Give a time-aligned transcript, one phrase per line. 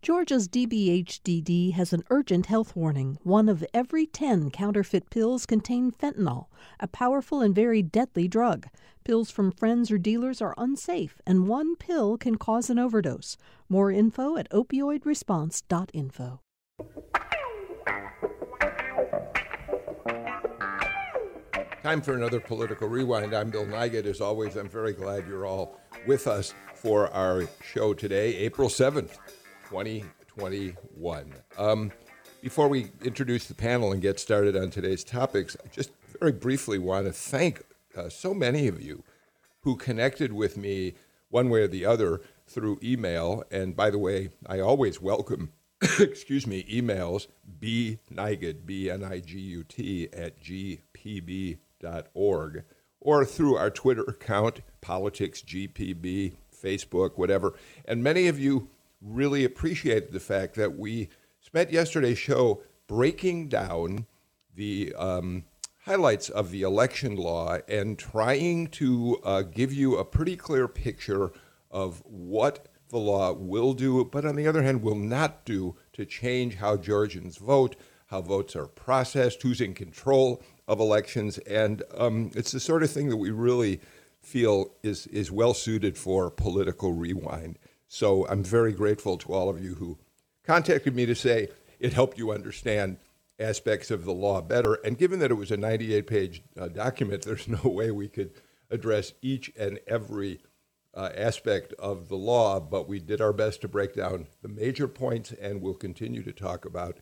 [0.00, 3.18] Georgia's DBHDD has an urgent health warning.
[3.24, 6.46] One of every 10 counterfeit pills contain fentanyl,
[6.78, 8.68] a powerful and very deadly drug.
[9.04, 13.36] Pills from friends or dealers are unsafe, and one pill can cause an overdose.
[13.68, 16.40] More info at opioidresponse.info.
[21.82, 23.34] Time for another political rewind.
[23.34, 24.04] I'm Bill Nigut.
[24.04, 29.18] As always, I'm very glad you're all with us for our show today, April 7th.
[29.68, 31.34] 2021.
[31.58, 31.92] Um,
[32.40, 36.78] before we introduce the panel and get started on today's topics, I just very briefly
[36.78, 37.62] want to thank
[37.96, 39.04] uh, so many of you
[39.62, 40.94] who connected with me
[41.28, 43.44] one way or the other through email.
[43.50, 45.52] And by the way, I always welcome,
[46.00, 47.26] excuse me, emails,
[47.60, 51.58] bnigut, B-N-I-G-U-T, at gpb.org,
[53.00, 57.52] or through our Twitter account, politicsgpb, Facebook, whatever.
[57.84, 58.70] And many of you
[59.00, 61.08] really appreciated the fact that we
[61.40, 64.06] spent yesterday's show breaking down
[64.54, 65.44] the um,
[65.84, 71.30] highlights of the election law and trying to uh, give you a pretty clear picture
[71.70, 76.04] of what the law will do, but on the other hand, will not do to
[76.04, 81.38] change how Georgians vote, how votes are processed, who's in control of elections.
[81.38, 83.80] And um, it's the sort of thing that we really
[84.20, 87.58] feel is, is well suited for political rewind.
[87.88, 89.98] So I'm very grateful to all of you who
[90.44, 91.48] contacted me to say
[91.80, 92.98] it helped you understand
[93.40, 94.74] aspects of the law better.
[94.74, 98.32] And given that it was a 98 page uh, document, there's no way we could
[98.70, 100.40] address each and every
[100.94, 104.88] uh, aspect of the law, but we did our best to break down the major
[104.88, 106.98] points, and we'll continue to talk about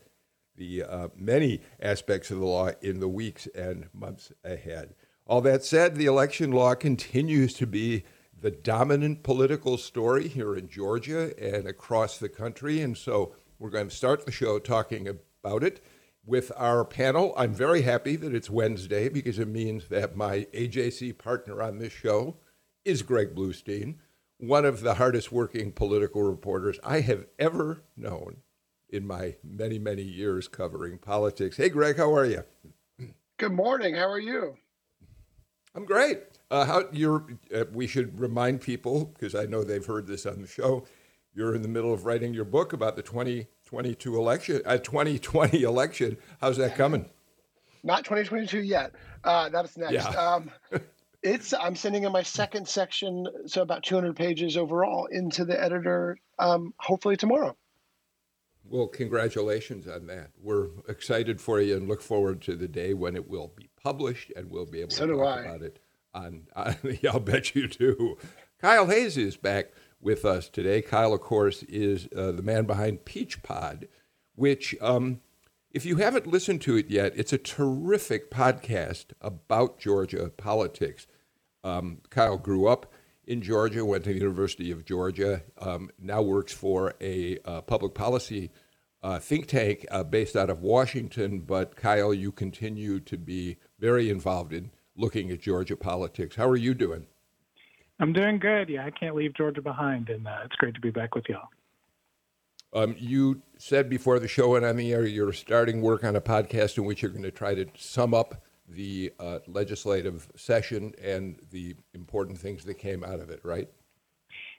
[0.56, 4.94] the uh, many aspects of the law in the weeks and months ahead.
[5.26, 8.04] All that said, the election law continues to be
[8.40, 12.80] the dominant political story here in Georgia and across the country.
[12.80, 15.82] And so we're going to start the show talking about it
[16.24, 17.32] with our panel.
[17.36, 21.92] I'm very happy that it's Wednesday because it means that my AJC partner on this
[21.92, 22.36] show
[22.84, 23.96] is Greg Bluestein,
[24.38, 28.38] one of the hardest working political reporters I have ever known
[28.88, 31.56] in my many, many years covering politics.
[31.56, 32.44] Hey, Greg, how are you?
[33.38, 33.94] Good morning.
[33.94, 34.56] How are you?
[35.74, 36.22] I'm great.
[36.50, 37.24] Uh, how you're?
[37.54, 40.84] Uh, we should remind people because I know they've heard this on the show.
[41.34, 46.16] You're in the middle of writing your book about the 2022 election, uh, 2020 election.
[46.40, 47.10] How's that coming?
[47.82, 48.92] Not 2022 yet.
[49.22, 49.92] Uh, that's next.
[49.92, 50.08] Yeah.
[50.10, 50.50] Um,
[51.22, 51.52] it's.
[51.52, 56.16] I'm sending in my second section, so about 200 pages overall, into the editor.
[56.38, 57.56] Um, hopefully tomorrow.
[58.68, 60.30] Well, congratulations on that.
[60.40, 64.32] We're excited for you and look forward to the day when it will be published
[64.36, 65.78] and we'll be able so to talk about it
[66.56, 68.16] I'll bet you do.
[68.60, 70.82] Kyle Hayes is back with us today.
[70.82, 73.88] Kyle, of course, is uh, the man behind PeachPod,
[74.34, 75.20] which, um,
[75.70, 81.06] if you haven't listened to it yet, it's a terrific podcast about Georgia politics.
[81.62, 82.92] Um, Kyle grew up
[83.26, 87.94] in Georgia, went to the University of Georgia, um, now works for a uh, public
[87.94, 88.50] policy
[89.02, 91.40] uh, think tank uh, based out of Washington.
[91.40, 96.36] But Kyle, you continue to be very involved in looking at Georgia politics.
[96.36, 97.06] How are you doing?
[97.98, 98.68] I'm doing good.
[98.68, 101.48] Yeah, I can't leave Georgia behind, and uh, it's great to be back with y'all.
[102.72, 106.20] Um, you said before the show and on the air you're starting work on a
[106.20, 111.38] podcast in which you're going to try to sum up the uh, legislative session and
[111.50, 113.68] the important things that came out of it, right?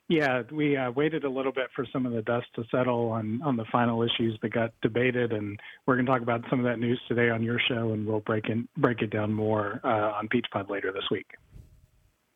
[0.10, 3.42] Yeah, we uh, waited a little bit for some of the dust to settle on,
[3.44, 6.66] on the final issues that got debated, and we're going to talk about some of
[6.66, 10.14] that news today on your show, and we'll break in, break it down more uh,
[10.14, 11.28] on PeachPod later this week.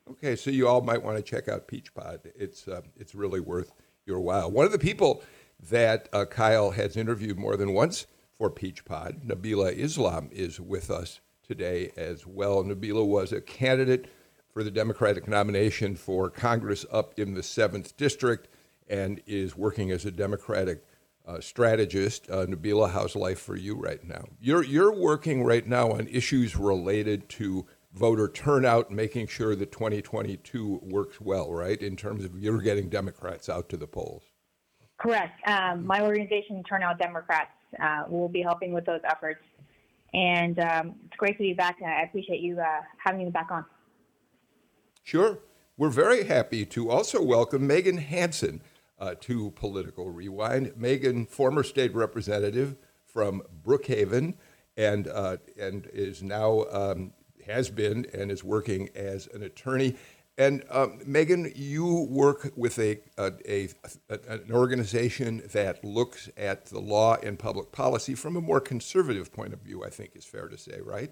[0.09, 2.32] Okay, so you all might want to check out PeachPod.
[2.36, 3.72] It's uh, it's really worth
[4.06, 4.52] your while.
[4.52, 5.24] One of the people
[5.70, 10.92] that uh, Kyle has interviewed more than once for Peach Pod, Nabilah Islam, is with
[10.92, 12.64] us today as well.
[12.66, 14.09] Nabilah was a candidate
[14.53, 18.47] for the Democratic nomination for Congress up in the 7th District
[18.89, 20.84] and is working as a Democratic
[21.25, 22.29] uh, strategist.
[22.29, 24.26] Uh, Nabilah, how's life for you right now?
[24.40, 30.81] You're, you're working right now on issues related to voter turnout, making sure that 2022
[30.84, 31.81] works well, right?
[31.81, 34.23] In terms of you're getting Democrats out to the polls.
[34.97, 35.40] Correct.
[35.47, 39.43] Um, my organization, Turnout Democrats, uh, will be helping with those efforts.
[40.14, 41.78] And um, it's great to be back.
[41.81, 43.66] I appreciate you uh, having me back on.
[45.03, 45.40] Sure.
[45.78, 48.62] We're very happy to also welcome Meagan Hanson
[49.00, 50.74] uh, to Political Rewind.
[50.78, 52.76] Meagan, former state representative
[53.06, 54.36] from Brookhaven,
[54.78, 57.14] and uh, and is now um,
[57.48, 59.96] has been and is working as an attorney.
[60.38, 63.70] And um, Meagan, you work with a, a, a,
[64.28, 69.53] an organization that looks at the law and public policy from a more conservative point
[69.53, 69.84] of view.
[69.84, 71.12] I think is fair to say, right?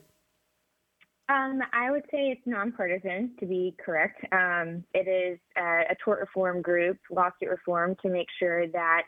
[1.29, 4.25] Um, I would say it's nonpartisan, to be correct.
[4.31, 9.03] Um, it is a, a tort reform group, lawsuit reform, to make sure that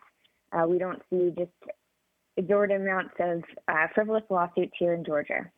[0.54, 1.52] uh, we don't see just
[2.38, 5.50] exorbitant amounts of uh, frivolous lawsuits here in Georgia.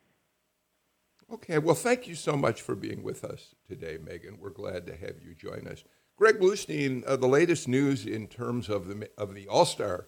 [1.30, 4.38] Okay, well, thank you so much for being with us today, Meagan.
[4.40, 5.84] We're glad to have you join us.
[6.16, 10.06] Greg Bluestein, uh, the latest news in terms of the of the All Star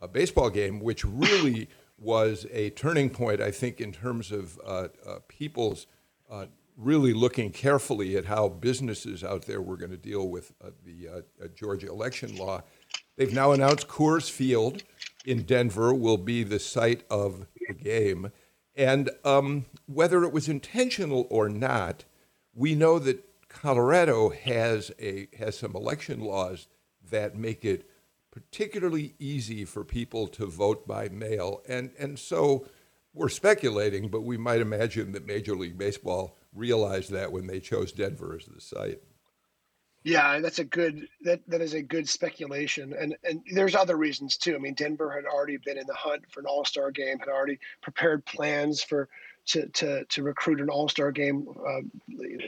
[0.00, 1.68] uh, baseball game, which really
[1.98, 5.86] was a turning point, I think, in terms of uh, uh people's
[6.30, 6.46] uh,
[6.76, 11.24] really looking carefully at how businesses out there were going to deal with uh, the
[11.54, 12.62] Georgia election law.
[13.16, 14.84] They've now announced Coors Field
[15.26, 18.30] in Denver will be the site of the game.
[18.74, 22.04] And um, whether it was intentional or not,
[22.54, 26.68] we know that Colorado has a has some election laws
[27.10, 27.90] that make it
[28.30, 31.62] particularly easy for people to vote by mail.
[31.68, 32.66] And and so
[33.18, 37.92] we're speculating, but we might imagine that Major League Baseball realized that when they chose
[37.92, 39.00] Denver as the site.
[40.04, 44.36] Yeah, that's a good that that is a good speculation, and and there's other reasons
[44.36, 44.54] too.
[44.54, 47.28] I mean, Denver had already been in the hunt for an All Star game, had
[47.28, 49.08] already prepared plans for
[49.46, 51.80] to to to recruit an All Star game uh,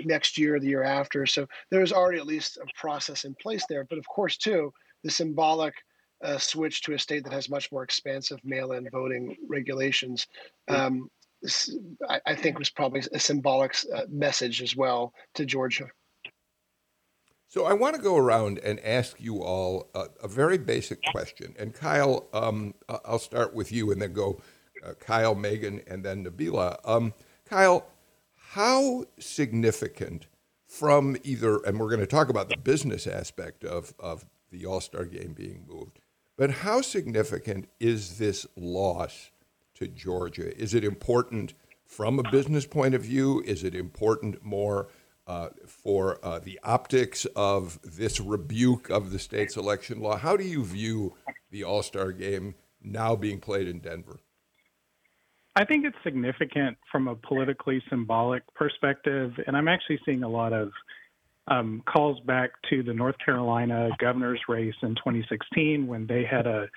[0.05, 1.27] next year or the year after.
[1.27, 3.85] So there was already at least a process in place there.
[3.85, 4.73] But of course, too,
[5.03, 5.75] the symbolic
[6.23, 10.27] uh, switch to a state that has much more expansive mail-in voting regulations.
[10.69, 11.11] Um,
[12.09, 15.89] I, I, think was probably a symbolic uh, message as well to Georgia.
[17.49, 21.55] So I want to go around and ask you all a, a very basic question.
[21.59, 24.41] And Kyle, um, I'll start with you and then go
[24.85, 26.77] uh, Kyle, Meagan, and then Nabilah.
[26.85, 27.15] Um,
[27.45, 27.87] Kyle,
[28.51, 30.27] how significant
[30.67, 34.81] from either, and we're going to talk about the business aspect of, of the All
[34.81, 36.00] Star game being moved,
[36.41, 39.31] but how significant is this loss
[39.75, 40.59] to Georgia?
[40.59, 41.53] Is it important
[41.85, 43.43] from a business point of view?
[43.45, 44.89] Is it important more?
[45.27, 50.17] uh, for uh, the optics of this rebuke of the state's election law.
[50.17, 51.15] How do you view
[51.53, 54.19] the All Star game now being played in Denver?
[55.55, 60.53] I think it's significant from a politically symbolic perspective, and I'm actually seeing a lot
[60.53, 60.73] of
[61.51, 66.69] um, calls back to the North Carolina governor's race in 2016 when they had a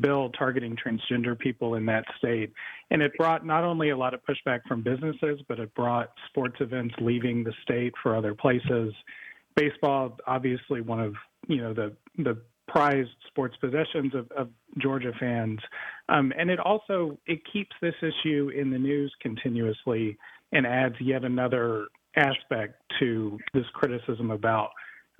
[0.00, 2.52] bill targeting transgender people in that state.
[2.90, 6.56] And it brought not only a lot of pushback from businesses, but it brought sports
[6.60, 8.92] events leaving the state for other places.
[9.54, 11.14] Baseball, obviously one of
[11.46, 14.48] you know the the prized sports possessions of, of
[14.78, 15.60] Georgia fans,
[16.08, 20.16] um, and it also it keeps this issue in the news continuously
[20.52, 21.86] and adds yet another
[22.16, 24.70] aspect to this criticism about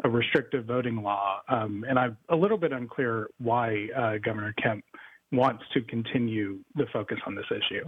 [0.02, 1.40] a restrictive voting law.
[1.48, 4.84] Um, and I'm a little bit unclear why uh, Governor Kemp
[5.30, 7.84] wants to continue the focus on this issue.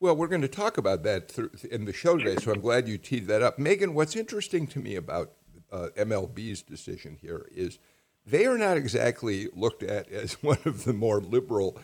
[0.00, 1.32] Well, we're going to talk about that
[1.70, 3.58] in the show today, so I'm glad you teed that up.
[3.58, 5.32] Meagan, what's interesting to me about
[5.72, 7.78] uh, MLB's decision here is
[8.26, 11.78] they are not exactly looked at as one of the more liberal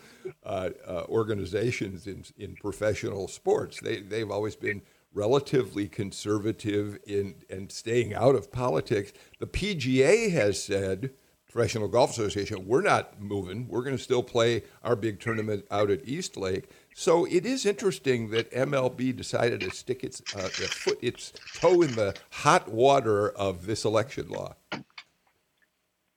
[0.44, 3.80] uh, uh, organizations in, in professional sports.
[3.80, 9.12] They, they've always been relatively conservative in and staying out of politics.
[9.38, 11.10] The PGA has said,
[11.50, 13.66] Professional Golf Association, we're not moving.
[13.68, 16.70] We're going to still play our big tournament out at East Lake.
[16.94, 21.94] So it is interesting that MLB decided to stick its uh, foot, its toe in
[21.96, 24.54] the hot water of this election law.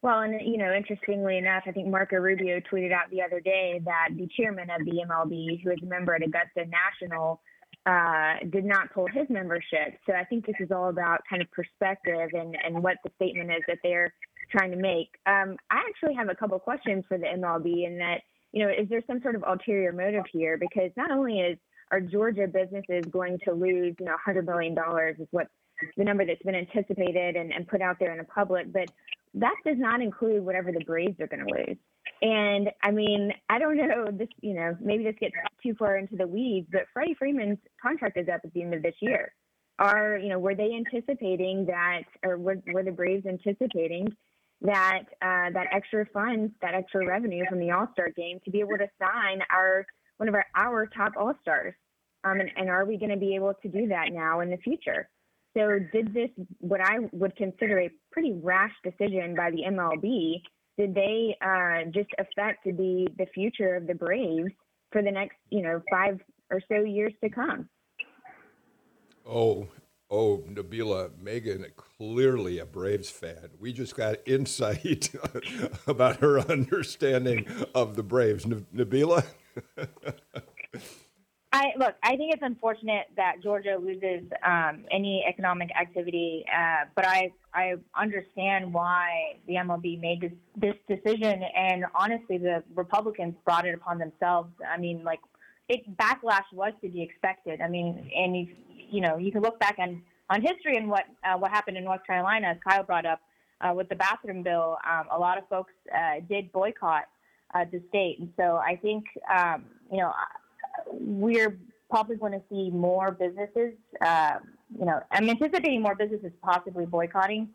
[0.04, 3.82] Well, and you know, interestingly enough, I think Marco Rubio tweeted out the other day
[3.86, 7.42] that the chairman of the MLB, who is a member at Augusta National,
[7.86, 10.00] uh, did not pull his membership.
[10.06, 13.52] So I think this is all about kind of perspective and, and what the statement
[13.52, 14.14] is that they're
[14.52, 15.10] trying to make.
[15.26, 18.22] Um, I actually have a couple questions for the MLB in that,
[18.52, 20.58] you know, is there some sort of ulterior motive here?
[20.58, 21.58] Because not only is
[21.92, 24.76] are Georgia businesses going to lose, you know, $100 million
[25.20, 25.48] is what
[25.98, 28.90] the number that's been anticipated and, and put out there in the public, but
[29.36, 31.78] that does not include whatever the Braves are going to lose.
[32.22, 36.16] And I mean, I don't know this, you know, maybe this gets too far into
[36.16, 39.34] the weeds, but Freddie Freeman's contract is up at the end of this year.
[39.80, 44.08] Are, you know, were they anticipating that, or were, were the Braves anticipating
[44.62, 48.60] that uh, that extra funds, that extra revenue from the All Star game to be
[48.60, 49.86] able to sign our
[50.18, 51.74] one of our our top All Stars?
[52.24, 54.58] Um, and, and are we going to be able to do that now in the
[54.58, 55.10] future?
[55.56, 56.30] So, did this,
[56.60, 60.42] what I would consider a pretty rash decision by the MLB,
[60.78, 64.52] did they uh, just affect the the future of the Braves
[64.92, 66.20] for the next, you know, five
[66.50, 67.70] or so years to come?
[69.26, 69.68] Oh,
[70.16, 73.50] Oh, Nabilah Meagan, clearly a Braves fan.
[73.60, 75.10] We just got insight
[75.88, 78.46] about her understanding of the Braves.
[78.46, 79.26] N- Nabilah?
[81.54, 81.94] I look.
[82.02, 87.76] I think it's unfortunate that Georgia loses um, any economic activity, uh, but I I
[87.96, 94.00] understand why the MLB made this this decision, and honestly, the Republicans brought it upon
[94.00, 94.50] themselves.
[94.68, 95.20] I mean, like,
[95.70, 97.62] it backlash was to be expected.
[97.62, 98.48] I mean, and you
[98.90, 101.84] you know you can look back on on history and what uh, what happened in
[101.84, 103.22] North Carolina, as Kyle brought up
[103.62, 104.78] uh, with the bathroom bill.
[104.90, 107.04] Um, a lot of folks uh, did boycott
[107.54, 110.12] uh, the state, and so I think um, you know
[110.92, 111.58] we're
[111.90, 113.74] probably going to see more businesses.
[114.02, 114.36] Uh,
[114.78, 117.50] you know, I'm anticipating more businesses possibly boycotting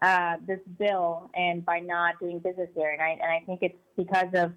[0.00, 2.92] uh, this bill and by not doing business there.
[2.92, 4.52] And I and I think it's because of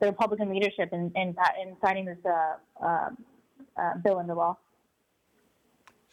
[0.00, 3.10] the Republican leadership in in, in signing this uh, uh,
[3.76, 4.56] uh bill into law.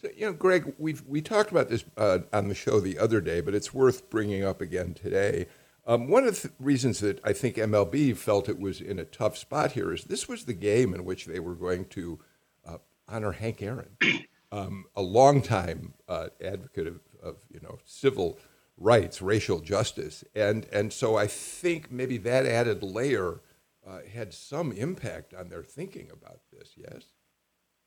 [0.02, 3.22] So, you know, Greg, we we talked about this uh, on the show the other
[3.22, 5.48] day, but it's worth bringing up again today.
[5.86, 9.38] Um, one of the reasons that I think MLB felt it was in a tough
[9.38, 12.20] spot here is this was the game in which they were going to
[12.66, 13.98] uh, honor Hank Aaron,
[14.52, 18.40] um, a longtime uh, advocate of, of, you know civil
[18.78, 23.42] rights, racial justice, and and so I think maybe that added layer
[23.86, 26.72] uh, had some impact on their thinking about this.
[26.78, 27.04] Yes.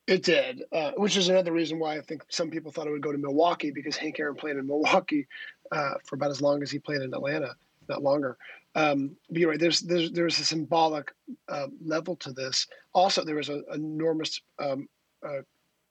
[0.07, 3.03] It did, uh, which is another reason why I think some people thought it would
[3.03, 5.27] go to Milwaukee because Hank Aaron played in Milwaukee
[5.73, 7.57] uh, for about as long as he played in Atlanta
[7.89, 8.37] not longer.
[8.75, 9.61] Um, but you're right.
[9.61, 11.13] There's there's there's a symbolic
[11.49, 12.67] uh, level to this.
[12.93, 14.89] Also, there was an enormous um,
[15.27, 15.43] uh,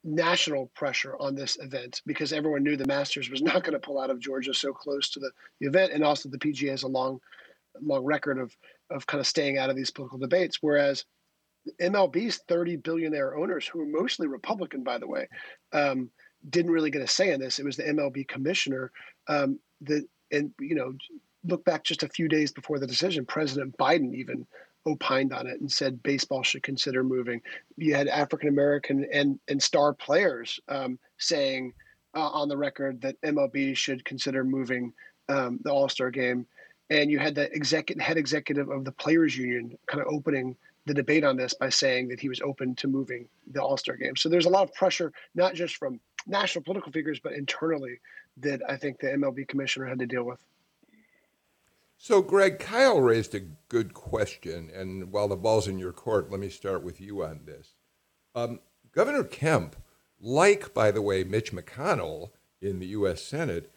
[0.03, 3.99] national pressure on this event because everyone knew the Masters was not going to pull
[3.99, 6.87] out of Georgia so close to the, the event, and also the PGA has a
[6.87, 7.19] long
[7.81, 8.55] long record of
[8.91, 10.59] of kind of staying out of these political debates.
[10.61, 11.05] Whereas
[11.81, 15.27] MLB's 30 billionaire owners, who are mostly Republican, by the way,
[15.73, 16.09] um,
[16.49, 17.59] didn't really get a say in this.
[17.59, 18.91] It was the MLB commissioner
[19.27, 20.93] um, that, and you know,
[21.47, 24.45] look back just a few days before the decision, President Biden even
[24.87, 27.41] opined on it and said baseball should consider moving.
[27.77, 31.73] You had African American and and star players um, saying
[32.15, 34.93] uh, on the record that MLB should consider moving
[35.29, 36.45] um, the All Star game,
[36.89, 40.93] and you had the executive head executive of the Players Union kind of opening the
[40.93, 44.15] debate on this by saying that he was open to moving the All Star game.
[44.15, 47.99] So there's a lot of pressure, not just from national political figures, but internally
[48.37, 50.43] that I think the MLB commissioner had to deal with.
[51.97, 56.39] So, Greg, Kyle raised a good question, and while the ball's in your court, let
[56.39, 57.75] me start with you on this.
[58.35, 58.59] Um,
[58.91, 59.75] Governor Kemp,
[60.19, 63.21] like, by the way, Mitch McConnell in the U.S.
[63.21, 63.71] Senate,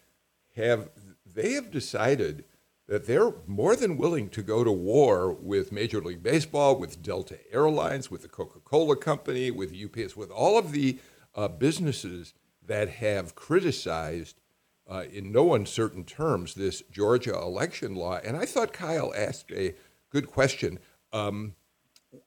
[0.57, 0.91] have
[1.25, 2.45] they have decided
[2.89, 7.39] that they're more than willing to go to war with Major League Baseball, with Delta
[7.53, 10.99] Airlines, with the Coca-Cola Company, with UPS, with all of the
[11.35, 12.33] uh, businesses
[12.65, 14.41] that have criticized
[14.89, 18.19] uh, in no uncertain terms this Georgia election law.
[18.25, 19.75] And I thought Kyle asked a
[20.11, 20.79] good question.
[21.13, 21.55] Um,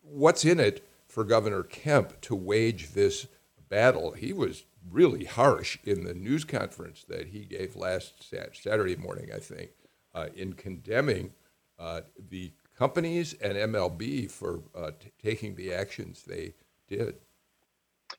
[0.01, 3.27] what's in it for Governor Kemp to wage this
[3.70, 4.12] battle?
[4.12, 9.39] He was really harsh in the news conference that he gave last Saturday morning, I
[9.39, 9.72] think,
[10.13, 11.34] uh, in condemning
[11.80, 16.53] uh, the companies and MLB for uh, t- taking the actions they
[16.88, 17.15] did.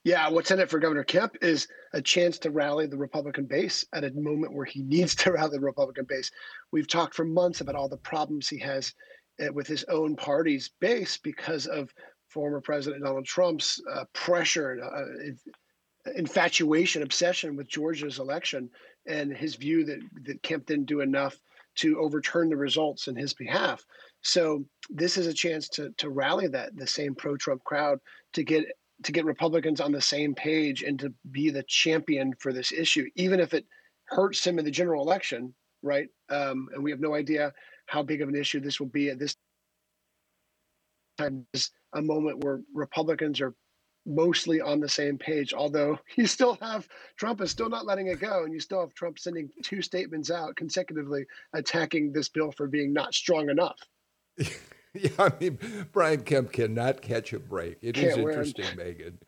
[0.04, 3.84] Yeah, what's in it for Governor Kemp is a chance to rally the Republican base
[3.92, 6.30] at a moment where he needs to rally the Republican base.
[6.72, 8.94] We've talked for months about all the problems he has
[9.40, 11.92] eh, with his own party's base because of
[12.28, 18.70] former President Donald Trump's uh, pressure, uh, infatuation, obsession with Georgia's election,
[19.06, 21.38] and his view that, that Kemp didn't do enough
[21.75, 23.84] to overturn the results in his behalf.
[24.22, 27.99] So this is a chance to to rally that the same pro-Trump crowd
[28.34, 28.66] to get
[29.04, 33.06] to get Republicans on the same page and to be the champion for this issue,
[33.16, 33.66] even if it
[34.06, 36.09] hurts him in the general election, right?
[36.30, 37.52] Um, and we have no idea
[37.87, 39.37] how big of an issue this will be at this
[41.18, 41.47] time.
[41.52, 43.54] Is a moment where Republicans are
[44.06, 48.21] mostly on the same page, although you still have Trump is still not letting it
[48.21, 52.66] go, and you still have Trump sending two statements out consecutively attacking this bill for
[52.66, 53.78] being not strong enough.
[54.94, 55.58] yeah, I mean,
[55.92, 57.78] Brian Kemp cannot catch a break.
[57.80, 58.76] It Can't is interesting, win.
[58.76, 59.18] Meagan.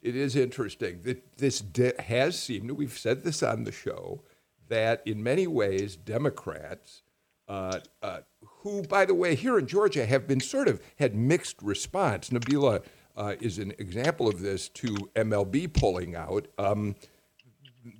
[0.00, 4.22] It is interesting that this de- has seemed, we've said this on the show,
[4.68, 7.02] that in many ways, Democrats,
[7.48, 8.20] uh, uh,
[8.60, 12.30] who, by the way, here in Georgia have been sort of had mixed response.
[12.30, 12.84] Nabilah
[13.16, 16.48] uh, is an example of this to MLB pulling out.
[16.58, 16.94] Um,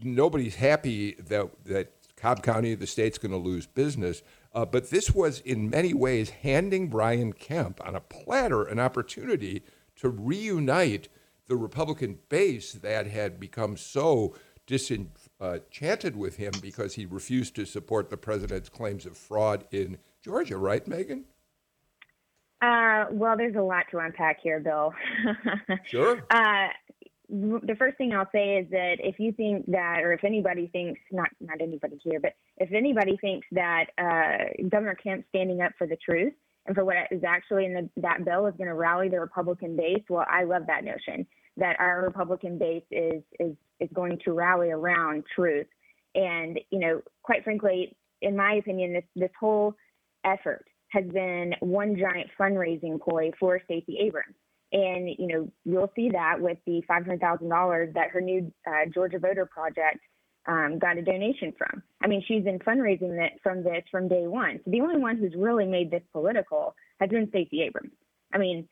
[0.02, 4.23] nobody's happy that, that Cobb County, the state's going to lose business.
[4.54, 9.62] Uh, but this was, in many ways, handing Brian Kemp on a platter an opportunity
[9.97, 11.09] to reunite
[11.47, 14.35] the Republican base that had become so
[14.66, 20.56] disenchanted with him because he refused to support the president's claims of fraud in Georgia,
[20.56, 21.25] right, Meagan?
[22.61, 24.94] Uh, well, there's a lot to unpack here, Bill.
[25.85, 26.25] sure.
[26.30, 26.68] Uh,
[27.28, 31.00] the first thing I'll say is that if you think that, or if anybody thinks,
[31.11, 35.87] not not anybody here, but if anybody thinks that uh, Governor Kemp standing up for
[35.87, 36.33] the truth
[36.66, 39.76] and for what is actually in the, that bill is going to rally the Republican
[39.76, 41.26] base, well, I love that notion
[41.57, 45.66] that our Republican base is is is going to rally around truth.
[46.14, 49.75] And you know, quite frankly, in my opinion, this this whole
[50.25, 54.37] effort has been one giant fundraising ploy for Stacey Abrams.
[54.73, 58.52] And you know, you'll see that with the five hundred thousand dollars that her new
[58.69, 59.99] uh, Georgia Voter Project
[60.47, 61.83] um, got a donation from.
[62.03, 64.61] I mean, she's been fundraising that from this from day one.
[64.65, 67.93] So the only one who's really made this political has been Stacey Abrams.
[68.33, 68.69] I mean,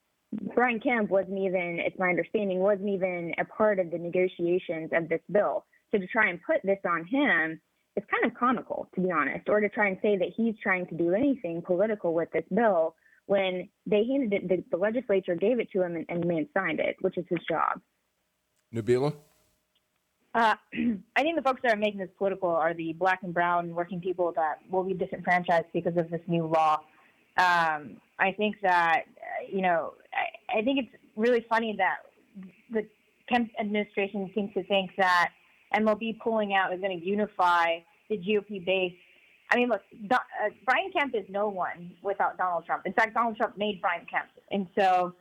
[0.55, 5.09] Brian Kemp wasn't even, it's my understanding, wasn't even a part of the negotiations of
[5.09, 5.65] this bill.
[5.91, 7.61] So to try and put this on him
[7.97, 10.87] it's kind of comical, to be honest, or to try and say that he's trying
[10.87, 12.95] to do anything political with this bill
[13.27, 16.97] when they handed it, the, the legislature gave it to him and, man signed it,
[17.01, 17.81] which is his job.
[18.75, 19.15] Nabilah?
[20.35, 20.55] Uh,
[21.17, 24.01] I think the folks that are making this political are the black and brown working
[24.01, 26.81] people that will be disenfranchised because of this new law.
[27.37, 29.05] Um, I think that,
[29.51, 31.99] you know, I, I think it's really funny that
[32.71, 32.87] the
[33.29, 35.31] Kemp administration seems to think that
[35.75, 38.95] MLB pulling out is going to unify the GOP base.
[39.53, 40.17] I mean, look, uh,
[40.65, 42.87] Brian Kemp is no one without Donald Trump.
[42.87, 45.13] In fact, Donald Trump made Brian Kemp, and so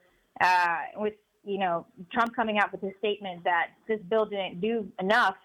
[0.41, 1.13] uh, with
[1.43, 5.36] you know Trump coming out with his statement that this bill didn't do enough,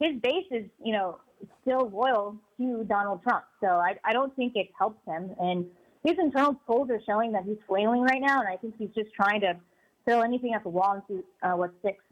[0.00, 1.18] his base is you know
[1.62, 3.44] still loyal to Donald Trump.
[3.60, 5.34] So I, I don't think it helps him.
[5.38, 5.66] And
[6.04, 9.12] his internal polls are showing that he's flailing right now, and I think he's just
[9.14, 9.56] trying to
[10.04, 12.04] throw anything at the wall and see uh, what sticks.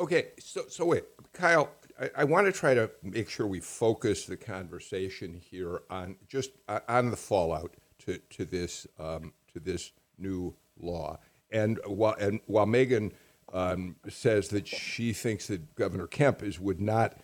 [0.00, 1.70] Okay, so so wait, Kyle.
[2.00, 6.50] I, I want to try to make sure we focus the conversation here on just
[6.68, 11.18] uh, on the fallout to to this um, to this new law.
[11.50, 13.12] And while and while Meagan
[13.52, 17.16] um, says that she thinks that Governor Kemp is would not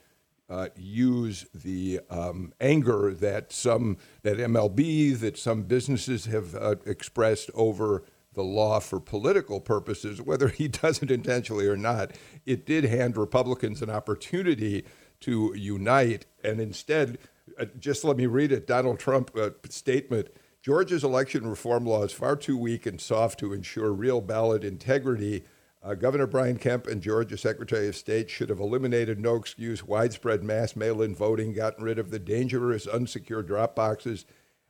[0.48, 7.50] uh, use the um, anger that some that MLB that some businesses have uh, expressed
[7.54, 12.12] over the law for political purposes, whether he does it intentionally or not,
[12.46, 14.84] it did hand Republicans an opportunity
[15.20, 16.26] to unite.
[16.42, 17.18] And instead,
[17.58, 20.28] uh, just let me read it Donald Trump uh, statement.
[20.62, 25.44] Georgia's election reform law is far too weak and soft to ensure real ballot integrity.
[25.82, 30.44] Uh, Governor Brian Kemp and Georgia Secretary of State should have eliminated no excuse widespread
[30.44, 34.26] mass mail in voting, gotten rid of the dangerous unsecure drop boxes,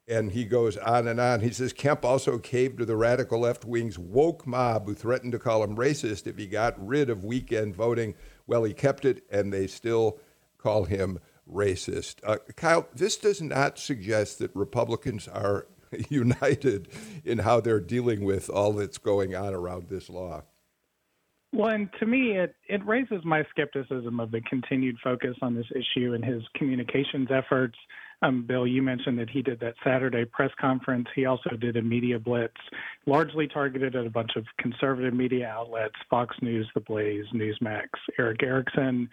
[0.06, 1.40] and he goes on and on.
[1.40, 5.40] He says Kemp also caved to the radical left wing's woke mob who threatened to
[5.40, 8.14] call him racist if he got rid of weekend voting.
[8.46, 10.20] Well, he kept it, and they still
[10.56, 11.18] call him
[11.52, 12.20] racist.
[12.24, 15.66] Uh, Kyle, this does not suggest that Republicans are
[16.08, 16.88] united
[17.24, 20.42] in how they're dealing with all that's going on around this law.
[21.52, 25.66] Well, and to me, it, it raises my skepticism of the continued focus on this
[25.72, 27.76] issue and his communications efforts.
[28.22, 31.08] Um, Bill, you mentioned that he did that Saturday press conference.
[31.14, 32.54] He also did a media blitz,
[33.06, 38.42] largely targeted at a bunch of conservative media outlets Fox News, The Blaze, Newsmax, Erick
[38.42, 39.08] Erickson.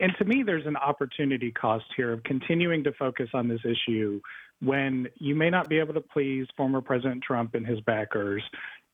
[0.00, 4.20] And to me, there's an opportunity cost here of continuing to focus on this issue
[4.60, 8.42] when you may not be able to please former President Trump and his backers.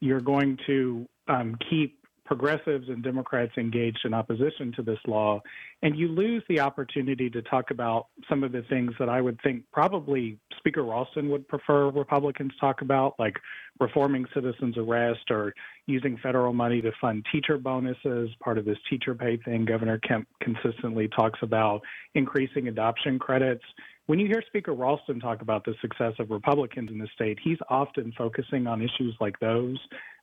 [0.00, 5.42] You're going to um, keep progressives and Democrats engaged in opposition to this law,
[5.82, 9.38] and you lose the opportunity to talk about some of the things that I would
[9.42, 13.37] think probably Speaker Ralston would prefer Republicans talk about, like
[13.78, 15.54] reforming citizens' arrest or
[15.87, 20.26] using federal money to fund teacher bonuses, part of this teacher pay thing Governor Kemp
[20.40, 21.82] consistently talks about,
[22.14, 23.64] increasing adoption credits.
[24.06, 27.58] When you hear Speaker Ralston talk about the success of Republicans in the state, he's
[27.70, 29.78] often focusing on issues like those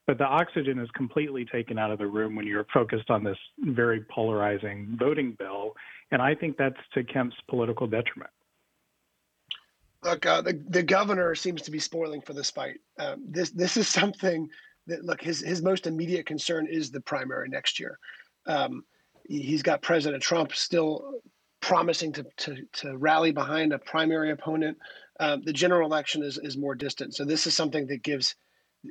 [0.07, 3.37] but the oxygen is completely taken out of the room when you're focused on this
[3.59, 5.73] very polarizing voting bill.
[6.11, 8.31] And I think that's to Kemp's political detriment.
[10.03, 12.79] Look, uh, the, the governor seems to be spoiling for this fight.
[12.97, 14.49] Um, this this is something
[14.87, 17.99] that look his his most immediate concern is the primary next year.
[18.47, 18.83] Um,
[19.27, 21.21] he's got President Trump still
[21.61, 24.77] promising to to, to rally behind a primary opponent.
[25.19, 28.35] Um, the general election is is more distant, so this is something that gives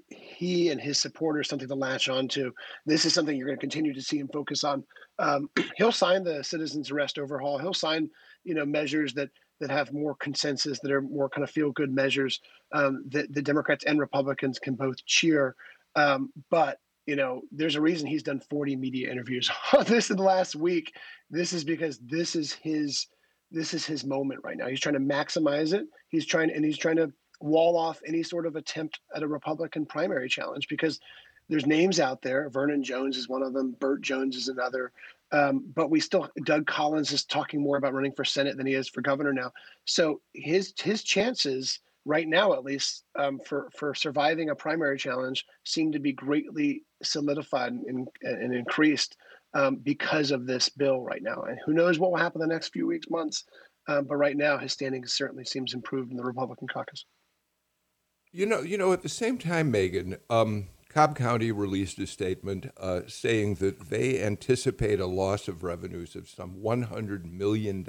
[0.08, 2.52] he and his supporters something to latch on to.
[2.86, 4.84] This is something you're going to continue to see him focus on.
[5.18, 7.58] Um, he'll sign the citizens arrest overhaul.
[7.58, 8.08] He'll sign,
[8.44, 11.94] you know, measures that that have more consensus, that are more kind of feel good
[11.94, 12.40] measures
[12.72, 15.54] um, that the Democrats and Republicans can both cheer.
[15.96, 20.16] Um, but you know, there's a reason he's done 40 media interviews on this in
[20.16, 20.94] the last week.
[21.28, 23.06] This is because this is his
[23.50, 24.68] this is his moment right now.
[24.68, 25.86] He's trying to maximize it.
[26.08, 29.86] He's trying and he's trying to wall off any sort of attempt at a Republican
[29.86, 31.00] primary challenge because
[31.48, 32.48] there's names out there.
[32.48, 33.76] Vernon Jones is one of them.
[33.80, 34.92] Burt Jones is another.
[35.32, 38.74] Um, but we still Doug Collins is talking more about running for Senate than he
[38.74, 39.52] is for governor now.
[39.84, 45.44] So his his chances right now, at least, um, for for surviving a primary challenge,
[45.64, 49.16] seem to be greatly solidified and, and increased
[49.54, 51.42] um, because of this bill right now.
[51.42, 53.44] And who knows what will happen the next few weeks, months.
[53.88, 57.04] Um, but right now, his standing certainly seems improved in the Republican caucus.
[58.32, 58.92] You know, you know.
[58.92, 64.22] At the same time, Meagan, um, Cobb County released a statement uh, saying that they
[64.22, 67.84] anticipate a loss of revenues of some $100 million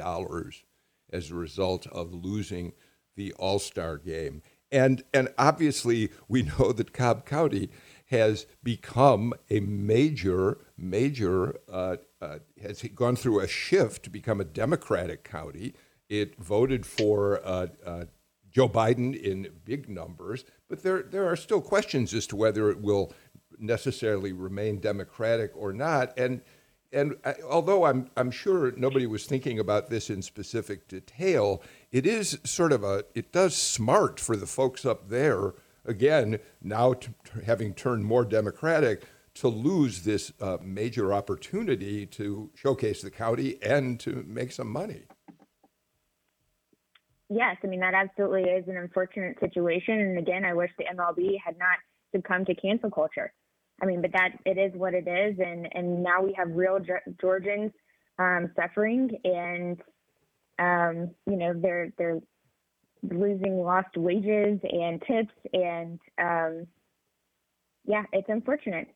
[1.12, 2.73] as a result of losing
[3.15, 4.41] the All Star game.
[4.71, 7.69] And, and obviously, we know that Cobb County
[8.08, 14.45] has become a major, major, uh, uh, has gone through a shift to become a
[14.45, 15.73] Democratic county.
[16.10, 18.06] It voted for uh, uh,
[18.51, 22.81] Joe Biden in big numbers, but there, there are still questions as to whether it
[22.81, 23.13] will
[23.59, 26.17] necessarily remain Democratic or not.
[26.17, 26.41] And,
[26.91, 31.61] and I, although I'm, I'm sure nobody was thinking about this in specific detail,
[31.91, 35.53] it is sort of a, it does smart for the folks up there
[35.85, 37.09] again, now t-
[37.45, 43.99] having turned more democratic, to lose this uh, major opportunity to showcase the county and
[43.99, 45.03] to make some money.
[47.34, 50.00] Yes, I mean, that absolutely is an unfortunate situation.
[50.00, 51.78] And again, I wish the MLB had not
[52.13, 53.32] succumbed to cancel culture.
[53.82, 55.39] I mean, but that it is what it is.
[55.39, 56.78] And, and now we have real
[57.20, 57.72] Georgians
[58.20, 59.82] um, suffering and,
[60.60, 62.20] um, you know, they're, they're
[63.04, 66.67] losing lost wages and tips and um,
[67.86, 68.88] yeah it's unfortunate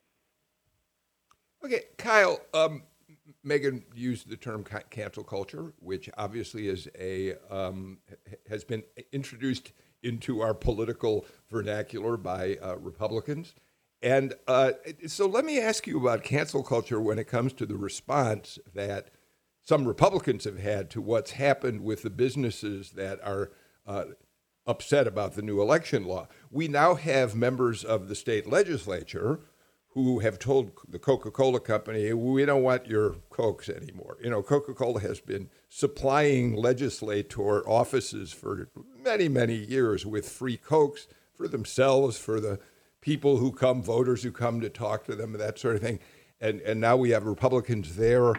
[1.63, 2.84] okay kyle um,
[3.43, 7.97] megan used the term cancel culture which obviously is a um,
[8.49, 9.71] has been introduced
[10.03, 13.53] into our political vernacular by uh, republicans
[14.01, 14.71] and uh,
[15.07, 19.09] so let me ask you about cancel culture when it comes to the response that
[19.63, 23.51] some republicans have had to what's happened with the businesses that are
[23.88, 24.05] uh,
[24.67, 26.27] upset about the new election law.
[26.51, 29.41] We now have members of the state legislature
[29.95, 34.17] who have told the Coca Cola Company, we don't want your Cokes anymore.
[34.21, 38.67] You know, Coca Cola has been supplying legislator offices for
[39.01, 42.60] many, many years with free Cokes for themselves, for the
[42.99, 45.99] people who come, voters who come to talk to them, that sort of thing.
[46.41, 48.34] And, and now we have Republicans there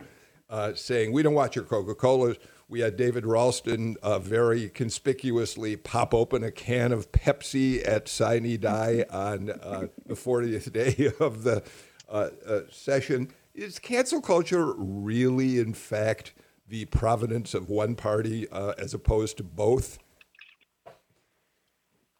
[0.50, 2.36] uh, saying, we don't want your Coca Colas
[2.68, 8.58] we had David Ralston uh, very conspicuously pop open a can of Pepsi at Sine
[8.58, 11.62] Die on uh, the 40th day of the
[12.08, 13.28] uh, uh, session.
[13.54, 16.34] Is cancel culture really, in fact,
[16.68, 19.98] the providence of one party uh, as opposed to both?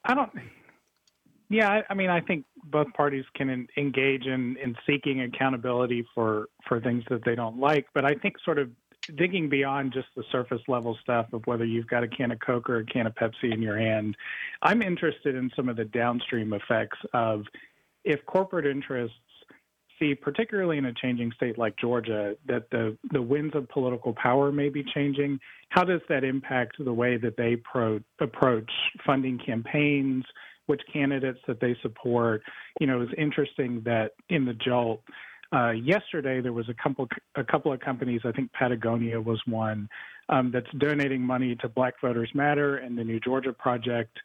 [0.04, 0.30] I don't.
[1.48, 6.06] Yeah, I, I mean, I think both parties can in, engage in, in seeking accountability
[6.14, 8.70] for, for things that they don't like, but I think sort of
[9.16, 12.68] digging beyond just the surface level stuff of whether you've got a can of Coke
[12.68, 14.16] or a can of Pepsi in your hand,
[14.62, 17.44] I'm interested in some of the downstream effects of
[18.04, 19.16] if corporate interests
[19.98, 24.52] see, particularly in a changing state like Georgia, that the, the winds of political power
[24.52, 25.38] may be changing.
[25.70, 28.70] How does that impact the way that they pro- approach
[29.04, 30.24] funding campaigns?
[30.66, 32.42] Which candidates that they support?
[32.80, 35.02] You know, it's interesting that in the Jolt,
[35.56, 38.20] uh, yesterday, there was a couple a couple of companies.
[38.24, 39.88] I think Patagonia was one
[40.28, 44.18] um, that's donating money to Black Voters Matter and the New Georgia Project,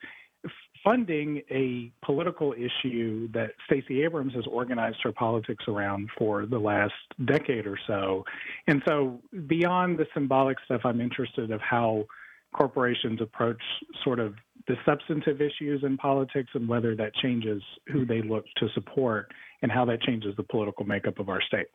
[0.84, 6.94] funding a political issue that Stacey Abrams has organized her politics around for the last
[7.26, 8.26] decade or so.
[8.68, 12.06] And so, beyond the symbolic stuff, I'm interested of how
[12.54, 13.62] corporations approach
[14.04, 14.36] sort of
[14.68, 17.62] the substantive issues in politics and whether that changes
[17.92, 21.68] who they look to support and how that changes the political makeup of our state.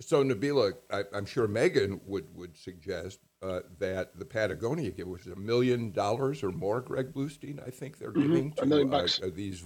[0.00, 5.26] So, Nabilah, I, am sure Megan would, would suggest uh, that the Patagonia give, which
[5.26, 8.20] is a million dollars or more, Greg Bluestein, I think they're mm-hmm.
[8.22, 9.64] giving to uh, uh, these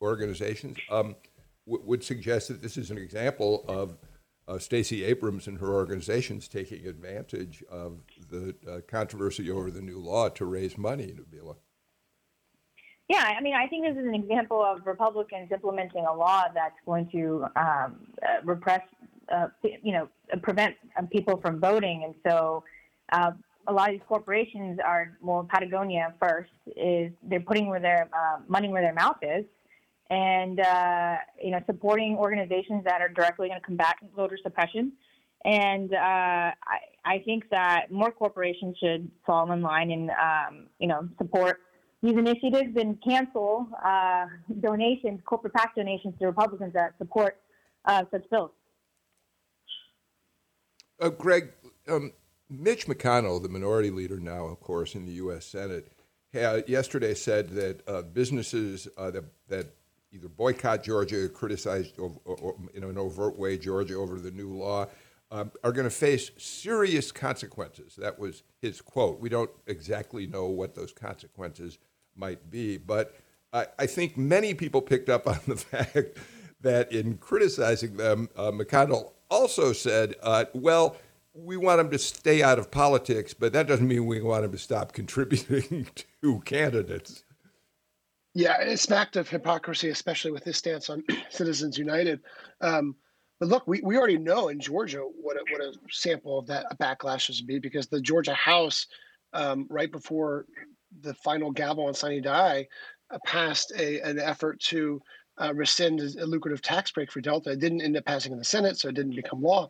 [0.00, 1.16] organizations, um,
[1.66, 3.96] w- would suggest that this is an example of
[4.48, 9.98] uh, Stacey Abrams and her organizations taking advantage of the uh, controversy over the new
[9.98, 11.56] law to raise money, Nabilah.
[13.08, 16.74] Yeah, I mean, I think this is an example of Republicans implementing a law that's
[16.84, 18.80] going to um, uh, repress,
[19.32, 20.08] uh, you know,
[20.42, 22.02] prevent um, people from voting.
[22.04, 22.64] And so
[23.12, 23.30] uh,
[23.68, 28.40] a lot of these corporations are, well, Patagonia first, is they're putting where their uh,
[28.48, 29.44] money where their mouth is.
[30.10, 34.92] And uh, you know supporting organizations that are directly going to combat voter suppression.
[35.44, 36.54] And uh, I,
[37.04, 41.60] I, think that more corporations should fall in line and um, you know support
[42.02, 44.26] these initiatives and cancel uh,
[44.60, 47.38] donations, corporate PAC donations to Republicans that support
[47.84, 48.50] uh, such bills.
[51.00, 51.52] Uh, Greg,
[51.88, 52.12] um,
[52.48, 55.46] Mitch McConnell, the minority leader now, of course, in the U.S.
[55.46, 55.92] Senate,
[56.32, 59.74] had, yesterday said that uh, businesses that, that
[60.16, 64.86] either boycott Georgia, criticize or, or, in an overt way Georgia over the new law,
[65.30, 67.96] um, are going to face serious consequences.
[67.96, 69.20] That was his quote.
[69.20, 71.78] We don't exactly know what those consequences
[72.14, 73.14] might be, but
[73.52, 76.18] I, I think many people picked up on the fact
[76.60, 80.96] that in criticizing them, uh, McConnell also said, uh, well,
[81.34, 84.52] we want him to stay out of politics, but that doesn't mean we want him
[84.52, 85.86] to stop contributing
[86.22, 87.24] to candidates.
[88.36, 92.20] Yeah, it smacked of hypocrisy, especially with his stance on Citizens United.
[92.60, 92.94] Um,
[93.40, 96.66] but look, we, we already know in Georgia what a, what a sample of that
[96.78, 98.88] backlash would be because the Georgia House,
[99.32, 100.44] um, right before
[101.00, 102.66] the final gavel on Sine Die,
[103.10, 105.00] uh, passed a, an effort to
[105.40, 107.52] uh, rescind a lucrative tax break for Delta.
[107.52, 109.66] It didn't end up passing in the Senate, so it didn't become law.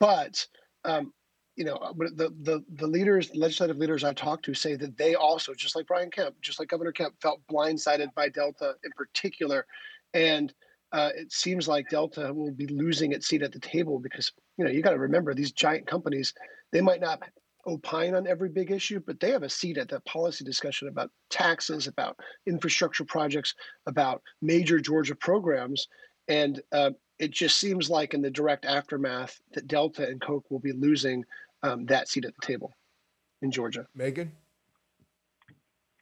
[0.00, 0.44] But
[0.84, 1.12] um,
[1.56, 5.14] you know, uh, the the the leaders, legislative leaders I talked to, say that they
[5.14, 9.66] also, just like Brian Kemp, just like Governor Kemp, felt blindsided by Delta in particular,
[10.14, 10.52] and
[10.92, 14.64] uh, it seems like Delta will be losing its seat at the table because you
[14.64, 16.32] know you got to remember these giant companies,
[16.72, 17.22] they might not
[17.66, 21.10] opine on every big issue, but they have a seat at the policy discussion about
[21.30, 23.54] taxes, about infrastructure projects,
[23.86, 25.86] about major Georgia programs,
[26.28, 26.90] and uh,
[27.22, 31.24] it just seems like in the direct aftermath that Delta and Coke will be losing
[31.62, 32.72] um, that seat at the table
[33.42, 33.86] in Georgia.
[33.94, 34.32] Meagan?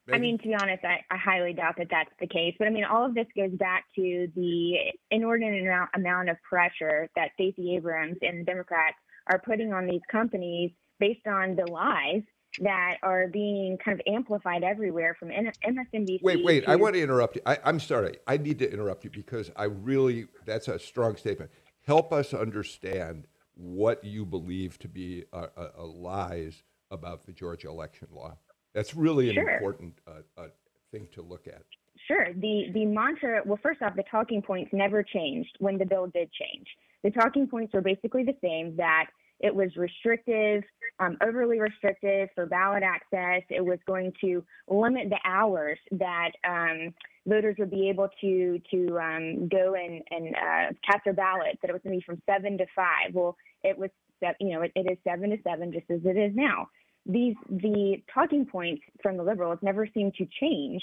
[0.07, 0.15] Meagan?
[0.15, 2.55] I mean, to be honest, I, I, highly doubt that that's the case.
[2.59, 4.77] But I mean, all of this goes back to the
[5.11, 11.27] inordinate amount of pressure that Stacey Abrams and Democrats are putting on these companies based
[11.27, 12.23] on the lies
[12.59, 16.23] that are being kind of amplified everywhere from MSNBC.
[16.23, 17.43] Wait, wait, to- I want to interrupt you.
[17.47, 18.19] I, am sorry.
[18.27, 21.51] I need to interrupt you because I really, that's a strong statement.
[21.87, 27.69] Help us understand what you believe to be a, a, a lies about the Georgia
[27.69, 28.37] election law.
[28.75, 29.51] That's really an sure.
[29.51, 30.47] important uh, uh,
[30.93, 31.63] thing to look at.
[32.07, 32.29] Sure.
[32.35, 33.43] The the mantra.
[33.45, 36.67] Well, first off, the talking points never changed when the bill did change.
[37.03, 38.77] The talking points were basically the same.
[38.77, 39.07] That
[39.41, 40.63] it was restrictive,
[40.99, 43.43] um, overly restrictive for ballot access.
[43.49, 46.95] It was going to limit the hours that um,
[47.27, 51.59] voters would be able to to um, go and, and uh, cast their ballots.
[51.63, 53.15] That it was going to be from seven to five.
[53.15, 53.91] Well, it was
[54.39, 56.69] you know it, it is seven to seven, just as it is now.
[57.07, 60.83] These the talking points from the liberals never seem to change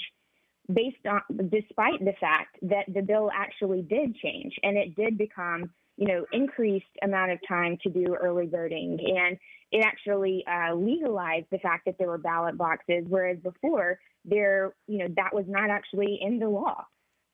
[0.72, 5.70] based on despite the fact that the bill actually did change and it did become
[5.98, 8.98] you know, increased amount of time to do early voting.
[9.00, 9.36] And
[9.72, 14.98] it actually uh, legalized the fact that there were ballot boxes, whereas before there, you
[14.98, 16.84] know, that was not actually in the law.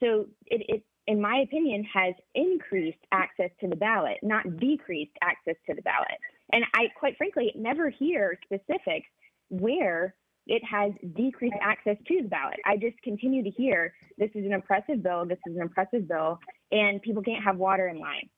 [0.02, 5.56] So it, it in my opinion, has increased access to the ballot, not decreased access
[5.68, 6.16] to the ballot.
[6.50, 9.06] And I, quite frankly, never hear specifics
[9.50, 10.14] where
[10.46, 12.56] it has decreased access to the ballot.
[12.64, 16.38] I just continue to hear this is an oppressive bill, this is an oppressive bill,
[16.72, 18.30] and people can't have water in line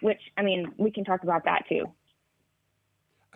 [0.00, 1.86] which I mean, we can talk about that too.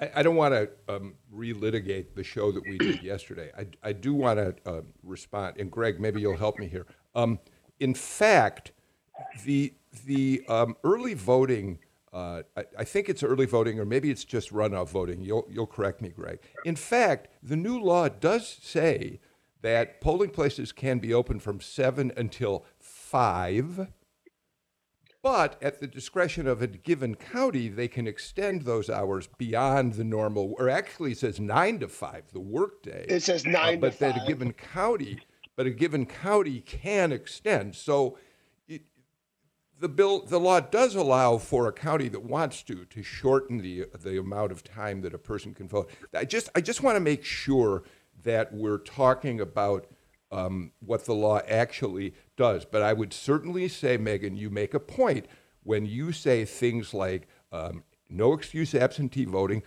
[0.00, 3.50] I, I don't want to um, relitigate the show that we did yesterday.
[3.56, 6.86] I, I do want to uh, respond, and Greg, maybe you'll help me here.
[7.14, 7.38] Um,
[7.80, 8.72] in fact,
[9.44, 9.74] the
[10.06, 11.78] the um, early voting.
[12.12, 15.20] Uh, I, I, think it's early voting, or maybe it's just runoff voting.
[15.20, 16.38] You'll you'll correct me, Greg.
[16.64, 19.18] In fact, the new law does say
[19.62, 23.88] that polling places can be open from seven until five
[25.24, 30.04] but at the discretion of a given county, they can extend those hours beyond the
[30.04, 33.06] normal, or actually it says nine to five, the workday.
[33.08, 35.18] It says nine uh, but that a given county,
[35.56, 37.74] but a given county can extend.
[37.74, 38.18] So
[38.68, 38.82] it,
[39.80, 43.86] the bill, the law does allow for a county that wants to to shorten the
[43.98, 45.88] the amount of time that a person can vote.
[46.14, 47.82] I just I just want to make sure
[48.24, 49.86] that we're talking about
[50.30, 52.64] um, what the law actually does.
[52.64, 55.26] But I would certainly say, Meagan, you make a point
[55.62, 59.62] when you say things like um, no excuse absentee voting,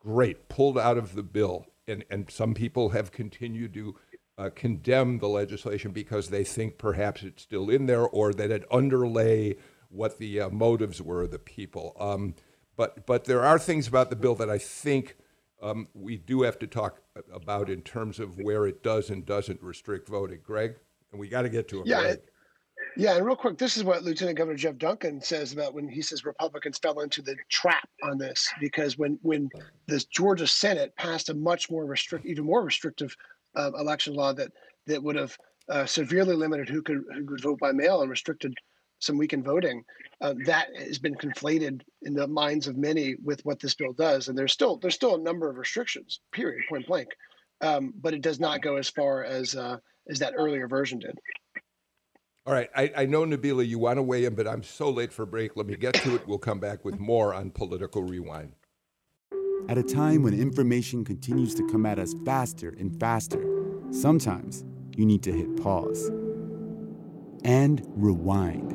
[0.00, 1.66] great, pulled out of the bill.
[1.86, 3.96] And, and some people have continued to
[4.38, 8.64] uh, condemn the legislation because they think perhaps it's still in there or that it
[8.70, 9.56] underlay
[9.90, 11.94] what the uh, motives were of the people.
[12.00, 12.34] Um,
[12.76, 15.16] but, but there are things about the bill that I think
[15.62, 17.00] um, we do have to talk
[17.32, 20.40] about in terms of where it does and doesn't restrict voting.
[20.42, 20.76] Greg,
[21.14, 22.18] and we got to get to a yeah, break.
[22.96, 26.02] Yeah, and real quick, this is what Lieutenant Governor Jeff Duncan says about when he
[26.02, 29.48] says Republicans fell into the trap on this because when when
[29.86, 33.16] the Georgia Senate passed a much more restrict, even more restrictive
[33.56, 34.50] uh, election law that
[34.86, 35.36] that would have
[35.68, 38.54] uh, severely limited who could who could vote by mail and restricted
[38.98, 39.84] some weekend voting.
[40.20, 44.28] Uh, that has been conflated in the minds of many with what this bill does,
[44.28, 46.20] and there's still there's still a number of restrictions.
[46.32, 47.08] Period, point blank.
[47.60, 51.18] Um, but it does not go as far as uh, as that earlier version did.
[52.46, 55.12] All right, I, I know Nabilah, you want to weigh in, but I'm so late
[55.12, 55.56] for break.
[55.56, 56.28] Let me get to it.
[56.28, 58.52] We'll come back with more on political rewind.
[59.66, 63.42] At a time when information continues to come at us faster and faster,
[63.90, 64.62] sometimes
[64.94, 66.10] you need to hit pause
[67.44, 68.72] and rewind.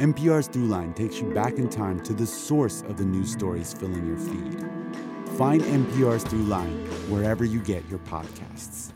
[0.00, 4.06] NPR's Throughline takes you back in time to the source of the news stories filling
[4.06, 4.77] your feed.
[5.38, 8.92] Find NPR's Throughline wherever you get your podcasts.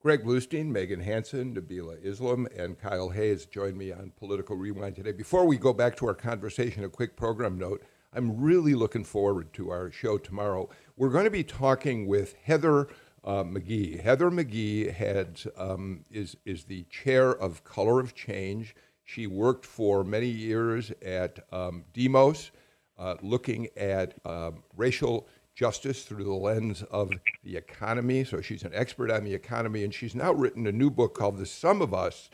[0.00, 5.12] Greg Bluestein, Meagan Hanson, Nabilah Islam, and Kyle Hayes join me on Political Rewind today.
[5.12, 7.84] Before we go back to our conversation, a quick program note.
[8.14, 10.70] I'm really looking forward to our show tomorrow.
[10.96, 12.88] We're going to be talking with Heather
[13.24, 14.00] uh, McGhee.
[14.00, 18.74] Heather McGhee had, um, is, is the chair of Color of Change.
[19.04, 22.50] She worked for many years at um, Demos,
[22.98, 27.10] uh, looking at um, racial justice through the lens of
[27.42, 28.24] the economy.
[28.24, 31.38] So she's an expert on the economy, and she's now written a new book called
[31.38, 32.30] The Sum of Us,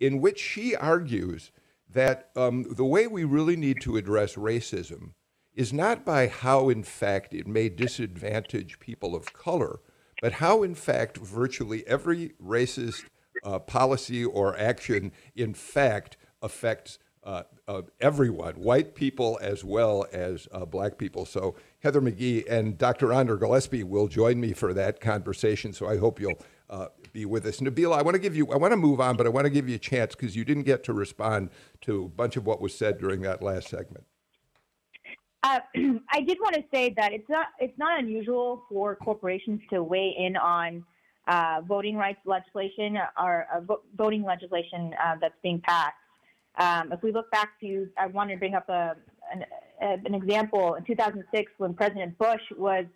[0.00, 1.50] in which she argues
[1.88, 5.12] that um, the way we really need to address racism
[5.54, 9.80] is not by how, in fact, it may disadvantage people of color,
[10.26, 13.04] but how, in fact, virtually every racist
[13.44, 20.48] uh, policy or action, in fact, affects uh, uh, everyone, white people as well as
[20.50, 21.26] uh, black people.
[21.26, 23.12] So Heather McGhee and Dr.
[23.12, 25.72] Andra Gillespie will join me for that conversation.
[25.72, 27.60] So I hope you'll uh, be with us.
[27.60, 29.50] Nabilah, I want to give you, I want to move on, but I want to
[29.50, 31.50] give you a chance because you didn't get to respond
[31.82, 34.06] to a bunch of what was said during that last segment.
[35.46, 35.60] Uh,
[36.10, 40.14] I did want to say that it's not it's not unusual for corporations to weigh
[40.18, 40.84] in on
[41.28, 43.46] uh, voting rights legislation or
[43.96, 45.94] voting legislation that's being passed.
[46.58, 48.96] Um, if we look back to, I wanted to bring up a,
[49.32, 49.44] an,
[49.80, 52.86] an example in 2006 when President Bush was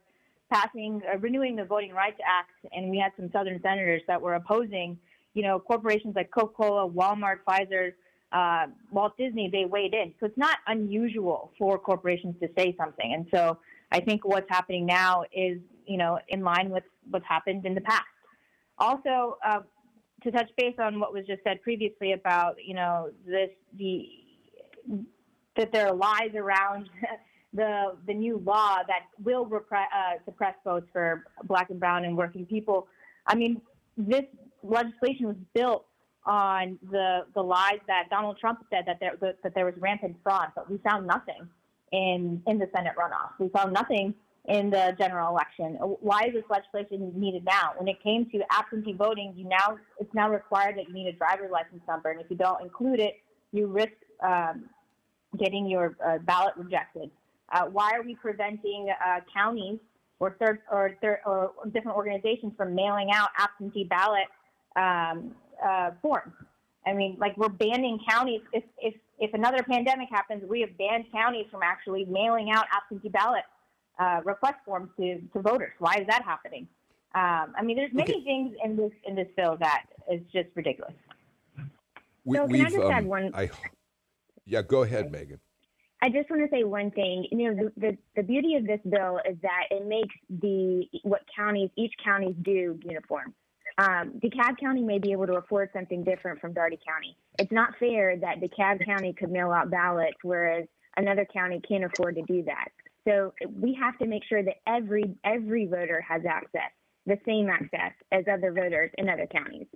[0.51, 4.35] passing, uh, renewing the Voting Rights Act, and we had some Southern senators that were
[4.35, 4.99] opposing,
[5.35, 7.93] you know, corporations like Coca-Cola, Walmart, Pfizer,
[8.33, 10.15] uh, Walt Disney, they weighed in.
[10.21, 13.13] So it's not unusual for corporations to say something.
[13.13, 13.59] And so
[13.91, 17.81] I think what's happening now is, you know, in line with what's happened in the
[17.81, 18.05] past.
[18.79, 19.61] Also, uh,
[20.23, 24.09] to touch base on what was just said previously about you know this the
[25.57, 26.89] that there are lies around
[27.53, 32.17] the the new law that will repre- uh, suppress votes for black and brown and
[32.17, 32.87] working people.
[33.27, 33.61] I mean,
[33.97, 34.25] this
[34.63, 35.87] legislation was built
[36.27, 40.49] on the the lies that Donald Trump said that there that there was rampant fraud,
[40.55, 41.49] but we found nothing
[41.93, 43.31] in in the Senate runoff.
[43.39, 44.15] We found nothing
[44.47, 45.75] in the general election.
[46.01, 47.73] Why is this legislation needed now?
[47.77, 51.13] When it came to absentee voting, you now it's now required that you need a
[51.13, 53.17] driver's license number, and if you don't include it,
[53.53, 54.65] you risk um,
[55.39, 57.11] getting your uh, ballot rejected.
[57.53, 59.79] Uh, why are we preventing uh, counties
[60.21, 64.27] or third or third or different organizations from mailing out absentee ballot
[64.77, 65.33] um,
[65.65, 66.33] uh, forms?
[66.87, 68.41] I mean, like we're banning counties.
[68.53, 73.11] If if if another pandemic happens, we have banned counties from actually mailing out absentee
[73.11, 73.45] ballot
[73.99, 75.73] uh, request forms to, to voters.
[75.79, 76.67] Why is that happening?
[77.15, 78.25] Um, I mean, there's many okay.
[78.25, 80.95] things in this in this bill that is just ridiculous.
[82.25, 83.31] We, so can I just um, add one?
[83.35, 83.51] I,
[84.47, 85.41] yeah, go ahead, Meagan.
[86.03, 87.27] I just want to say one thing.
[87.31, 91.23] You know, the, the, the beauty of this bill is that it makes the what
[91.35, 93.35] counties each counties do uniform.
[93.81, 97.17] Um, DeKalb County may be able to afford something different from Dougherty County.
[97.39, 100.67] It's not fair that DeKalb County could mail out ballots, whereas
[100.99, 102.69] another county can't afford to do that.
[103.09, 106.71] So we have to make sure that every every voter has access,
[107.07, 109.67] the same access as other voters in other counties.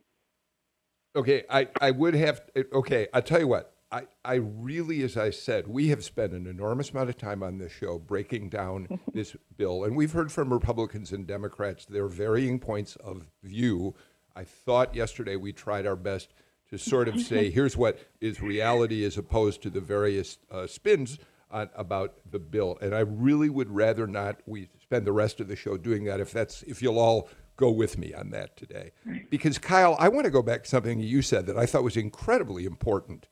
[1.16, 2.42] Okay, I, I would have
[2.74, 3.70] okay, I'll tell you what.
[3.90, 7.58] I, I really, as I said, we have spent an enormous amount of time on
[7.58, 12.58] this show breaking down this bill, and we've heard from Republicans and Democrats their varying
[12.58, 13.94] points of view.
[14.36, 16.34] I thought yesterday we tried our best
[16.70, 21.18] to sort of say, here's what is reality as opposed to the various uh, spins
[21.50, 22.78] on, about the bill.
[22.80, 26.20] And I really would rather not we spend the rest of the show doing that
[26.20, 28.90] if that's if you'll all go with me on that today.
[29.30, 31.96] Because Kyle, I want to go back to something you said that I thought was
[31.96, 33.28] incredibly important.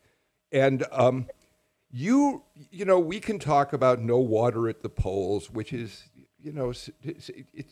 [0.53, 1.27] And um,
[1.91, 6.05] You, you know, we can talk about no water at the polls, which is,
[6.43, 7.31] you know, it's,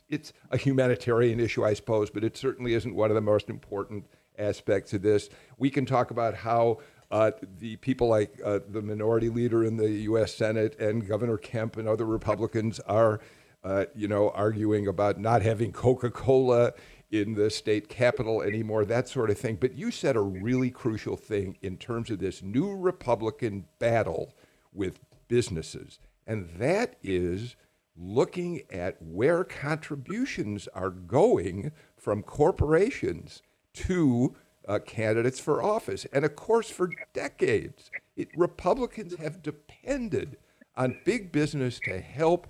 [0.09, 4.07] it's a humanitarian issue, I suppose, but it certainly isn't one of the most important
[4.39, 5.29] aspects of this.
[5.59, 6.79] We can talk about how
[7.11, 10.35] uh, the people like uh, the minority leader in the U.S.
[10.35, 13.21] Senate and Governor Kemp and other Republicans are,
[13.65, 16.73] uh, you know, arguing about not having Coca-Cola
[17.11, 19.57] in the state capitol anymore, that sort of thing.
[19.57, 24.37] But you said a really crucial thing in terms of this new Republican battle
[24.73, 25.99] with businesses,
[26.29, 27.57] and that is
[28.01, 33.43] looking at where contributions are going from corporations
[33.75, 34.35] to
[34.67, 36.07] uh, candidates for office.
[36.13, 40.39] And of course, for decades, it, Republicans have depended
[40.77, 42.47] on big business to help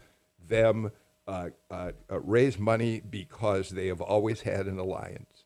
[0.49, 0.93] them
[1.27, 5.45] uh, uh, uh, raise money because they have always had an alliance.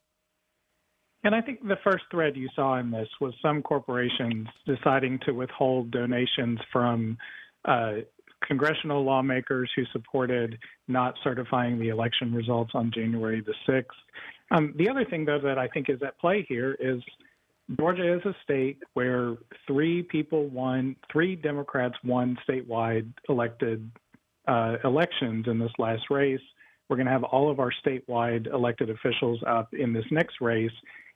[1.23, 5.33] And I think the first thread you saw in this was some corporations deciding to
[5.33, 7.17] withhold donations from
[7.65, 7.93] uh,
[8.47, 13.85] congressional lawmakers who supported not certifying the election results on January the 6th.
[14.51, 17.01] Um, the other thing, though, that I think is at play here is
[17.79, 19.37] Georgia is a state where
[19.67, 23.91] three people won, three Democrats won statewide elected
[24.47, 26.41] uh, elections in this last race.
[26.89, 30.71] We're going to have all of our statewide elected officials up in this next race.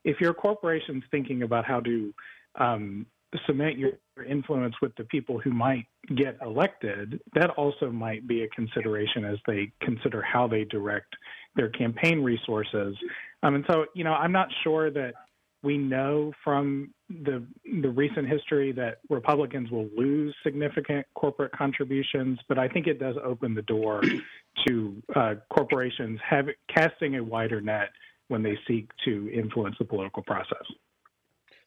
[0.05, 2.15] If your corporation's thinking about how to
[2.59, 3.07] um,
[3.47, 3.93] cement your
[4.25, 9.39] influence with the people who might get elected, that also might be a consideration as
[9.47, 11.15] they consider how they direct
[11.57, 12.97] their campaign resources.
[13.43, 15.15] Um, and so, you know, I'm not sure that
[15.63, 17.45] we know from the
[17.83, 23.17] the recent history that Republicans will lose significant corporate contributions, but I think it does
[23.25, 24.03] open the door
[24.67, 27.89] to uh, corporations have, casting a wider net
[28.29, 30.65] when they seek to influence the political process.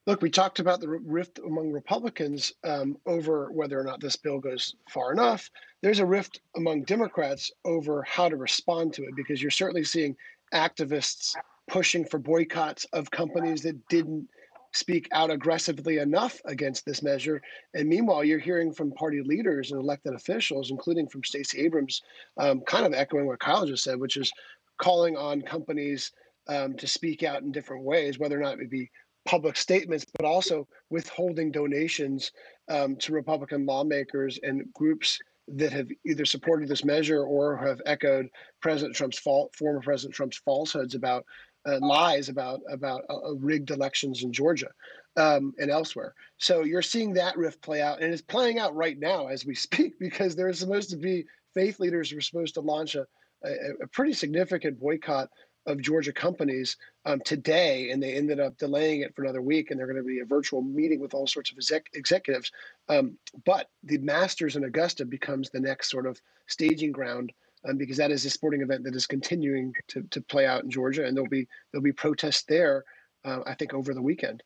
[0.07, 4.39] Look, we talked about the rift among Republicans um, over whether or not this bill
[4.39, 5.49] goes far enough.
[5.83, 10.15] There's a rift among Democrats over how to respond to it because you're certainly seeing
[10.55, 11.35] activists
[11.67, 14.27] pushing for boycotts of companies that didn't
[14.73, 17.39] speak out aggressively enough against this measure.
[17.75, 22.01] And meanwhile, you're hearing from party leaders and elected officials, including from Stacey Abrams,
[22.37, 24.31] um, kind of echoing what Kyle just said, which is
[24.79, 26.11] calling on companies
[26.47, 28.89] um, to speak out in different ways, whether or not it be
[29.25, 32.31] public statements, but also withholding donations
[32.69, 38.29] um, to Republican lawmakers and groups that have either supported this measure or have echoed
[38.61, 41.25] President Trump's fault, former President Trump's falsehoods about
[41.67, 44.69] uh, lies about about uh, rigged elections in Georgia
[45.17, 46.13] um, and elsewhere.
[46.37, 49.55] So you're seeing that rift play out, and it's playing out right now as we
[49.67, 53.05] speak because there's supposed to be faith leaders who are supposed to launch a,
[53.43, 53.49] a,
[53.83, 55.29] a pretty significant boycott
[55.65, 59.69] of Georgia companies um, today, and they ended up delaying it for another week.
[59.69, 62.51] And they're going to be a virtual meeting with all sorts of exec- executives.
[62.89, 67.31] Um, but the Masters in Augusta becomes the next sort of staging ground
[67.67, 70.69] um, because that is a sporting event that is continuing to, to play out in
[70.69, 72.83] Georgia, and there'll be there'll be protests there.
[73.23, 74.41] Uh, I think over the weekend.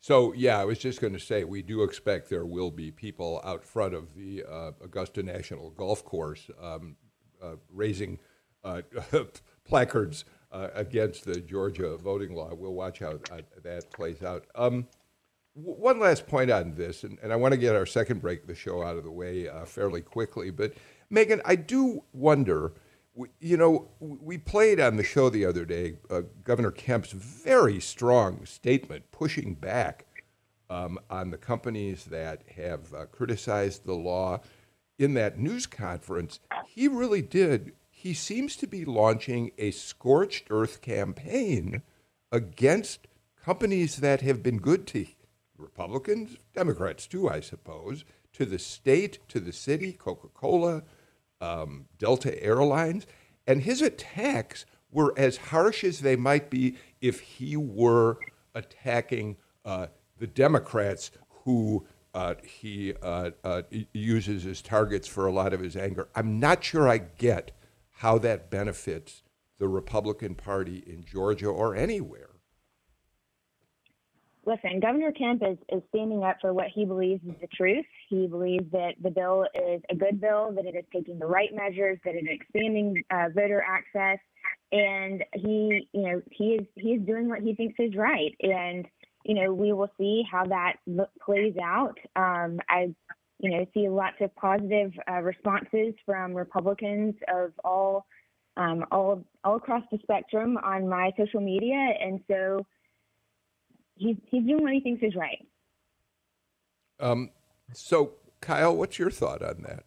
[0.00, 3.40] So yeah, I was just going to say we do expect there will be people
[3.44, 6.96] out front of the uh, Augusta National Golf Course um,
[7.42, 8.18] uh, raising
[8.64, 8.82] uh,
[9.66, 12.54] placards uh, against the Georgia voting law.
[12.54, 14.46] We'll watch how uh, that plays out.
[14.54, 14.86] Um,
[15.54, 18.46] one last point on this, and, and, I want to get our second break of
[18.46, 20.74] the show out of the way fairly quickly, but
[21.10, 22.72] Meagan, I do wonder.
[23.40, 28.44] You know, we played on the show the other day uh, Governor Kemp's very strong
[28.44, 30.04] statement pushing back
[30.68, 34.40] um, on the companies that have uh, criticized the law.
[34.98, 37.72] In that news conference, he really did.
[38.06, 41.82] He seems to be launching a scorched earth campaign
[42.30, 43.08] against
[43.44, 45.06] companies that have been good to
[45.58, 48.04] Republicans, Democrats too, I suppose,
[48.34, 50.84] to the state, to the city, Coca Cola,
[51.40, 53.08] um, Delta Airlines.
[53.44, 58.18] And his attacks were as harsh as they might be if he were
[58.54, 61.10] attacking uh, the Democrats
[61.42, 61.84] who
[62.14, 66.06] uh, he uh, uh uses as targets for a lot of his anger.
[66.14, 67.50] I'm not sure I get
[67.96, 69.22] how that benefits
[69.58, 72.36] the Republican Party in Georgia or anywhere
[74.46, 77.84] listen, Governor Kemp is, is standing up for what he believes is the truth.
[78.08, 81.50] He believes that the bill is a good bill, that it is taking the right
[81.52, 84.18] measures, that it is expanding uh, voter access,
[84.72, 88.34] and he, you know, he is he is doing what he thinks is right.
[88.40, 88.86] And
[89.24, 90.74] you know, we will see how that
[91.20, 91.98] plays out.
[92.14, 92.94] Um, I,
[93.38, 98.06] you know, see lots of positive uh, responses from Republicans of all.
[98.58, 102.64] Um, all all across the spectrum on my social media, and so
[103.96, 105.46] he's he's doing what he thinks is right.
[106.98, 107.30] Um,
[107.74, 109.84] So, Kyle, what's your thought on that?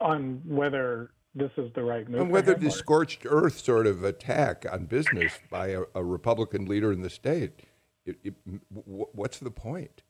[0.00, 2.20] On whether this is the right move.
[2.20, 6.92] And whether the scorched earth sort of attack on business by a, a Republican leader
[6.92, 7.60] in the state,
[8.04, 8.34] it, it,
[8.68, 10.02] what's the point?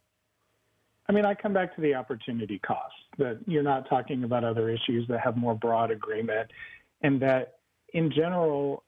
[1.09, 4.71] I mean, I come back to the opportunity cost that you're not talking about other
[4.71, 6.51] issues that have more broad agreement,
[7.03, 7.55] and that
[7.93, 8.85] in general,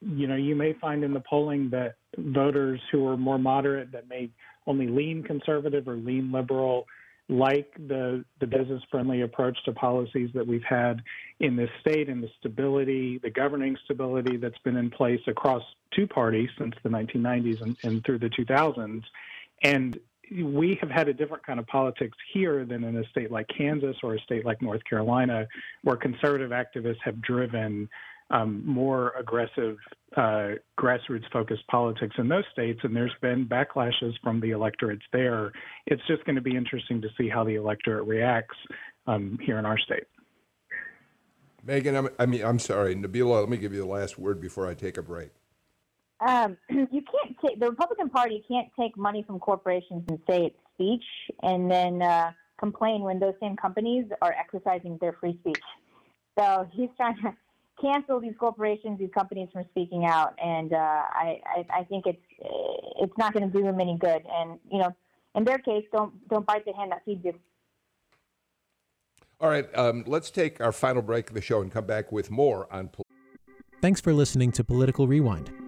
[0.00, 4.08] you know, you may find in the polling that voters who are more moderate, that
[4.08, 4.30] may
[4.66, 6.86] only lean conservative or lean liberal,
[7.30, 11.02] like the the business friendly approach to policies that we've had
[11.40, 15.62] in this state and the stability, the governing stability that's been in place across
[15.94, 19.02] two parties since the 1990s and, and through the 2000s.
[19.62, 19.98] And
[20.30, 23.96] we have had a different kind of politics here than in a state like Kansas
[24.02, 25.46] or a state like North Carolina,
[25.82, 27.88] where conservative activists have driven
[28.30, 29.76] um, more aggressive
[30.16, 35.52] uh, grassroots focused politics in those states, and there's been backlashes from the electorates there.
[35.86, 38.56] It's just going to be interesting to see how the electorate reacts
[39.06, 40.04] um, here in our state.
[41.64, 43.40] Meagan, I'm, I mean, I'm sorry, Nabilah.
[43.40, 45.30] Let me give you the last word before I take a break.
[46.26, 50.56] Um, you can't take the Republican Party can't take money from corporations and say it's
[50.74, 51.04] speech,
[51.42, 55.62] and then uh, complain when those same companies are exercising their free speech.
[56.38, 57.34] So he's trying to
[57.80, 62.22] cancel these corporations, these companies from speaking out, and uh, I, I, I think it's
[63.00, 64.22] it's not going to do them any good.
[64.32, 64.94] And you know,
[65.34, 67.34] in their case, don't don't bite the hand that feeds you.
[69.40, 72.28] All right, um, let's take our final break of the show and come back with
[72.28, 72.90] more on.
[73.80, 75.67] Thanks for listening to Political Rewind.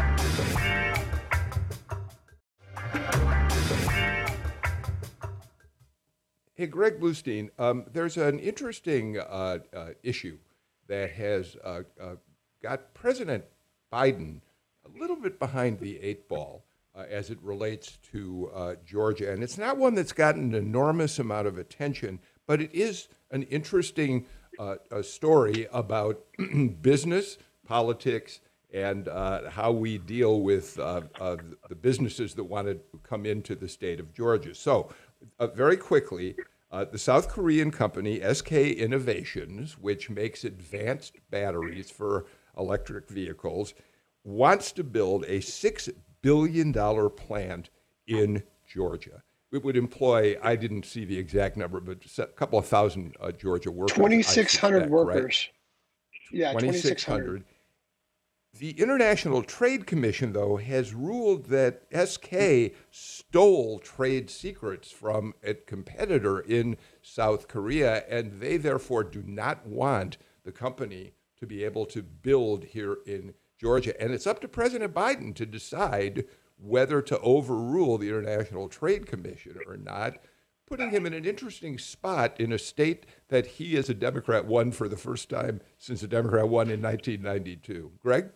[6.61, 10.37] Hey, Greg Bluestein, um, there's an interesting uh, uh, issue
[10.85, 12.17] that has uh, uh
[12.61, 13.43] got President
[13.91, 14.41] Biden
[14.85, 16.63] a little bit behind the eight ball
[16.95, 19.33] uh, as it relates to uh, Georgia.
[19.33, 23.41] And it's not one that's gotten an enormous amount of attention, but it is an
[23.41, 24.27] interesting
[24.59, 26.23] uh, story about
[26.83, 28.39] business, politics,
[28.71, 31.01] and uh, how we deal with uh,
[31.69, 34.53] the businesses that want to come into the state of Georgia.
[34.53, 34.91] So,
[35.55, 36.35] very quickly,
[36.71, 42.25] uh, the South Korean company SK Innovations, which makes advanced batteries for
[42.57, 43.73] electric vehicles,
[44.23, 45.89] wants to build a $6
[46.21, 46.73] billion
[47.11, 47.69] plant
[48.07, 49.21] in Georgia.
[49.51, 53.31] It would employ, I didn't see the exact number, but a couple of thousand uh,
[53.31, 53.95] Georgia workers.
[53.95, 55.49] 2,600 workers.
[56.31, 56.39] Right?
[56.39, 57.43] Yeah, 2,600.
[58.59, 66.39] The International Trade Commission, though, has ruled that SK stole trade secrets from a competitor
[66.39, 72.03] in South Korea, and they therefore do not want the company to be able to
[72.03, 73.99] build here in Georgia.
[73.99, 76.25] And it's up to President Biden to decide
[76.57, 80.17] whether to overrule the International Trade Commission or not,
[80.67, 84.71] putting him in an interesting spot in a state that he, as a Democrat, won
[84.71, 87.93] for the first time since a Democrat won in 1992.
[88.01, 88.29] Greg?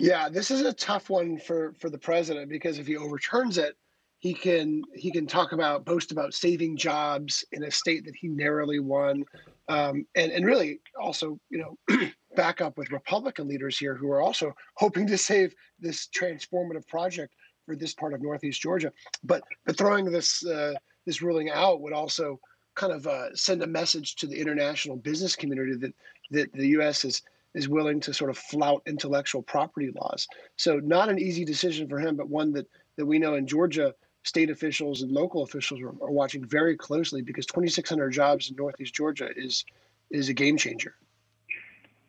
[0.00, 3.76] Yeah, this is a tough one for for the president because if he overturns it,
[4.18, 8.28] he can he can talk about boast about saving jobs in a state that he
[8.28, 9.24] narrowly won,
[9.68, 14.22] um, and and really also you know back up with Republican leaders here who are
[14.22, 17.34] also hoping to save this transformative project
[17.66, 18.92] for this part of Northeast Georgia.
[19.24, 20.74] But but throwing this uh,
[21.06, 22.38] this ruling out would also
[22.76, 25.94] kind of uh, send a message to the international business community that
[26.30, 27.04] that the U.S.
[27.04, 27.20] is
[27.58, 30.28] is willing to sort of flout intellectual property laws.
[30.56, 33.94] So not an easy decision for him, but one that that we know in Georgia
[34.22, 38.94] state officials and local officials are, are watching very closely because 2,600 jobs in Northeast
[38.94, 39.64] Georgia is
[40.10, 40.94] is a game changer.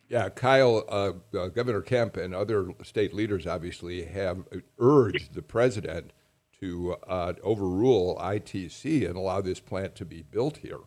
[0.07, 4.43] Yeah, Kyle, uh, uh, Governor Kemp and other state leaders obviously have
[4.79, 6.13] urged the president
[6.59, 10.79] to uh, overrule ITC and allow this plant to be built here.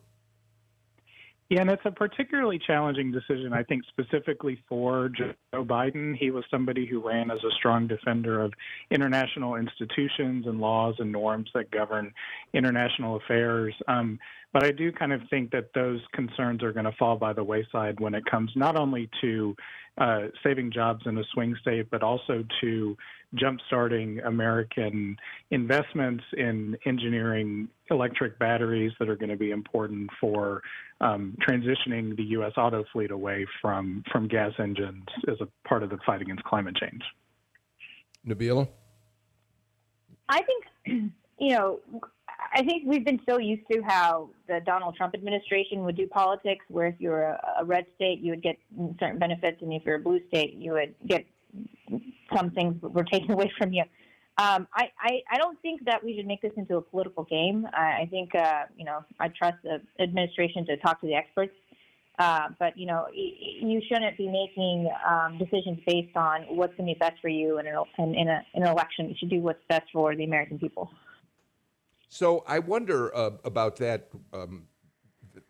[1.53, 6.17] Yeah, and it's a particularly challenging decision, I think, specifically for Joe Biden.
[6.17, 8.53] He was somebody who ran as a strong defender of
[8.89, 12.11] international institutions and laws and norms that govern
[12.55, 13.75] international affairs.
[13.87, 14.17] Um,
[14.53, 17.43] but I do kind of think that those concerns are going to fall by the
[17.43, 19.55] wayside when it comes not only to
[19.97, 22.97] uh, saving jobs in a swing state, but also to
[23.35, 25.17] jumpstarting American
[25.51, 30.61] investments in engineering electric batteries that are going to be important for
[31.01, 32.53] um, transitioning the U.S.
[32.57, 36.75] auto fleet away from from gas engines as a part of the fight against climate
[36.75, 37.01] change.
[38.27, 38.67] Nabilah?
[40.29, 40.65] I think,
[41.39, 41.79] you know,
[42.53, 46.65] I think we've been so used to how the Donald Trump administration would do politics,
[46.69, 48.57] where if you're a, a red state, you would get
[48.99, 51.25] certain benefits, and if you're a blue state, you would get
[52.35, 53.83] some things were taken away from you.
[54.37, 57.67] Um, I, I, I don't think that we should make this into a political game.
[57.71, 61.53] I, I think, uh, you know, I trust the administration to talk to the experts.
[62.17, 66.93] Uh, but, you know, you shouldn't be making um, decisions based on what's going to
[66.93, 69.09] be best for you in, an, in, a, in an election.
[69.09, 70.91] You should do what's best for the American people.
[72.13, 74.67] So I wonder uh, about that um,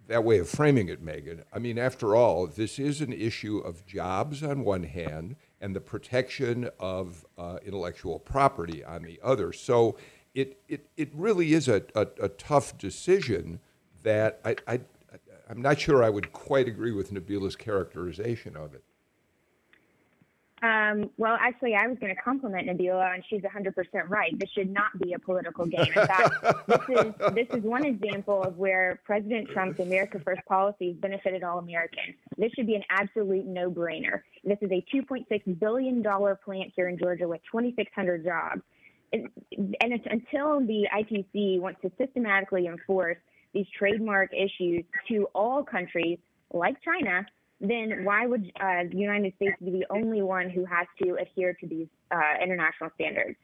[0.07, 1.43] that way of framing it, Meagan.
[1.51, 5.81] I mean, after all, this is an issue of jobs on one hand and the
[5.81, 9.51] protection of uh, intellectual property on the other.
[9.51, 9.97] So
[10.33, 13.59] it, it, it really is a, a, a tough decision
[14.03, 14.79] that I, I,
[15.49, 18.83] I'm not sure I would quite agree with Nabilah's characterization of it.
[20.63, 23.73] Um, well, actually, I was going to compliment Nabilah, and she's 100%
[24.07, 24.39] right.
[24.39, 25.81] This should not be a political game.
[25.81, 26.33] In fact,
[26.67, 31.59] this is this is one example of where President Trump's America First policies benefited all
[31.59, 32.15] Americans.
[32.37, 34.21] This should be an absolute no-brainer.
[34.45, 38.61] This is a 2.6 billion dollar plant here in Georgia with 2,600 jobs,
[39.11, 39.27] and,
[39.81, 43.17] and it's until the ITC wants to systematically enforce
[43.53, 46.19] these trademark issues to all countries
[46.53, 47.25] like China
[47.63, 51.53] then why would uh, the United States be the only one who has to adhere
[51.53, 53.37] to these uh, international standards?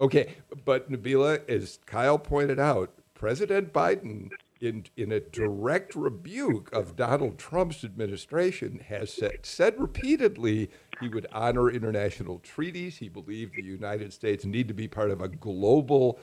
[0.00, 6.96] Okay, but Nabilah, as Kyle pointed out, President Biden, in, in a direct rebuke of
[6.96, 10.70] Donald Trump's administration, has said, said repeatedly
[11.00, 12.96] he would honor international treaties.
[12.96, 16.18] He believed the United States need to be part of a global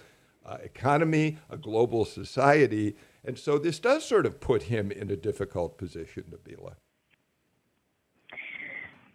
[0.56, 2.96] economy, a global society.
[3.24, 6.76] And so this does sort of put him in a difficult position, Nabilah.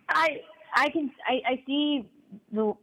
[0.08, 0.40] I
[0.74, 2.08] I can I, I see
[2.52, 2.74] the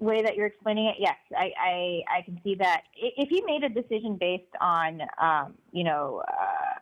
[0.00, 0.96] way that you're explaining it.
[0.98, 2.82] Yes, I, I, I can see that.
[2.96, 6.78] If he made a decision based on um, you know uh,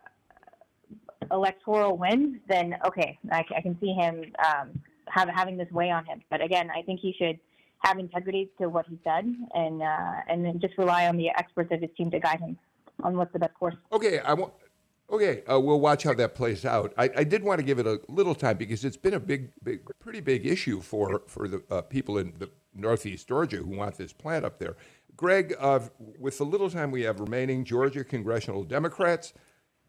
[1.31, 6.05] electoral wins, then okay, I, I can see him um, have, having this weigh on
[6.05, 6.21] him.
[6.29, 7.39] But again, I think he should
[7.83, 11.71] have integrity to what he said and uh, and then just rely on the experts
[11.71, 12.57] of his team to guide him
[13.03, 13.75] on what's the best course.
[13.91, 14.53] Okay, I want.
[15.11, 16.93] Okay, uh, we'll watch how that plays out.
[16.97, 19.51] I, I, did want to give it a little time because it's been a big,
[19.61, 23.97] big, pretty big issue for for the uh, people in the Northeast Georgia who want
[23.97, 24.75] this plant up there.
[25.15, 25.81] Greg, uh,
[26.17, 29.33] with the little time we have remaining, Georgia congressional Democrats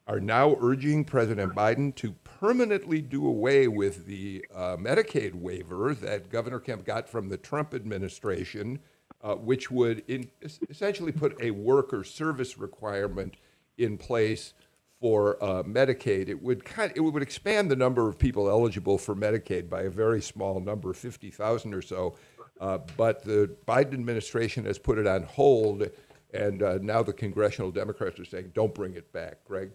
[0.06, 2.12] are now urging President Biden to
[2.44, 7.72] permanently do away with the uh, Medicaid waiver that Governor Kemp got from the Trump
[7.72, 8.80] administration
[9.22, 10.28] uh, which would in,
[10.68, 13.32] essentially put a worker service requirement
[13.78, 14.52] in place
[15.00, 16.28] for uh, Medicaid.
[16.28, 19.84] It would kind of, it would expand the number of people eligible for Medicaid by
[19.84, 22.14] a very small number, 50,000 or so.
[22.60, 25.88] Uh, but the Biden administration has put it on hold,
[26.34, 29.70] and uh, now the congressional Democrats are saying, "Don't bring it back." Greg.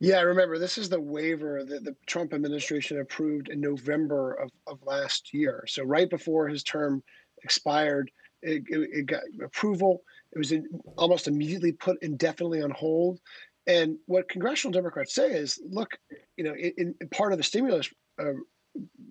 [0.00, 4.50] Yeah, I remember this is the waiver that the Trump administration approved in November of,
[4.66, 5.64] of last year.
[5.68, 7.02] So right before his term
[7.44, 10.02] expired, it, it, it got approval.
[10.32, 13.20] It was in, almost immediately put indefinitely on hold.
[13.66, 15.98] And what congressional Democrats say is, look,
[16.38, 18.32] you know, in, in part of the stimulus uh,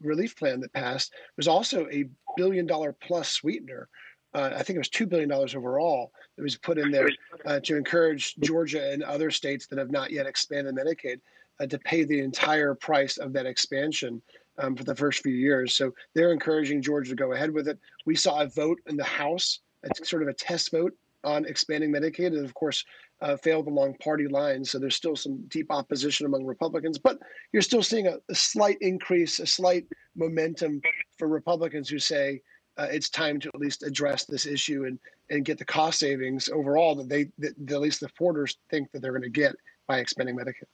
[0.01, 3.87] relief plan that passed was also a billion dollar plus sweetener.
[4.33, 7.09] Uh, I think it was two billion dollars overall that was put in there
[7.45, 11.19] uh, to encourage Georgia and other states that have not yet expanded Medicaid
[11.59, 14.21] uh, to pay the entire price of that expansion
[14.57, 15.75] um, for the first few years.
[15.75, 17.77] So they're encouraging Georgia to go ahead with it.
[18.05, 20.93] We saw a vote in the House, it's sort of a test vote
[21.25, 22.85] on expanding Medicaid, and of course,
[23.19, 24.71] uh, failed along party lines.
[24.71, 27.19] So there's still some deep opposition among Republicans, but
[27.51, 30.79] you're still seeing a, a slight increase, a slight momentum
[31.17, 32.41] for Republicans who say
[32.77, 34.99] uh, it's time to at least address this issue and
[35.29, 39.01] and get the cost savings overall that they that, at least the porters think that
[39.01, 39.55] they're going to get
[39.87, 40.67] by expanding Medicaid.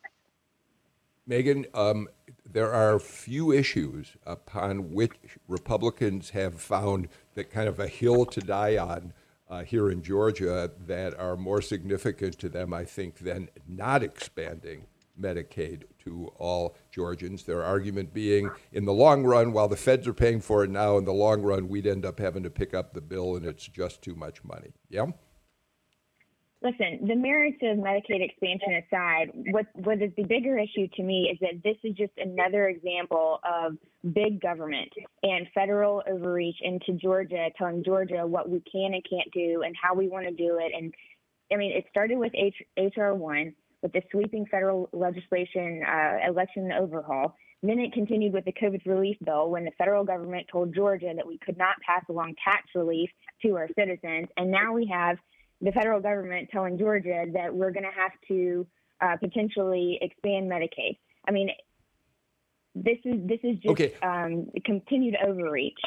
[1.27, 2.07] Meagan, um,
[2.45, 5.13] there are few issues upon which
[5.47, 9.11] Republicans have found that kind of a hill to die on
[9.49, 14.85] uh, here in Georgia that are more significant to them, I think, than not expanding
[15.19, 17.43] Medicaid to all Georgians.
[17.43, 20.97] Their argument being, in the long run, while the feds are paying for it now,
[20.97, 23.67] in the long run, we'd end up having to pick up the bill and it's
[23.67, 24.73] just too much money.
[24.89, 25.07] Yeah?
[26.65, 31.29] listen, the merits of Medicaid expansion aside, what what is the bigger issue to me
[31.31, 33.77] is that this is just another example of
[34.13, 34.91] big government
[35.21, 39.93] and federal overreach into Georgia, telling Georgia what we can and can't do and how
[39.93, 40.71] we want to do it.
[40.75, 40.93] And
[41.53, 43.53] I mean, it started with H, HR one,
[43.85, 47.35] with the sweeping federal legislation uh, election overhaul.
[47.61, 51.25] Then it continued with the COVID relief bill when the federal government told Georgia that
[51.25, 53.11] we could not pass along tax relief
[53.43, 54.27] to our citizens.
[54.37, 55.17] And now we have
[55.61, 58.67] the federal government telling Georgia that we're going to have to
[59.01, 60.97] uh, potentially expand Medicaid.
[61.27, 61.49] I mean,
[62.73, 63.93] this is this is just Okay.
[64.01, 65.79] um, continued overreach.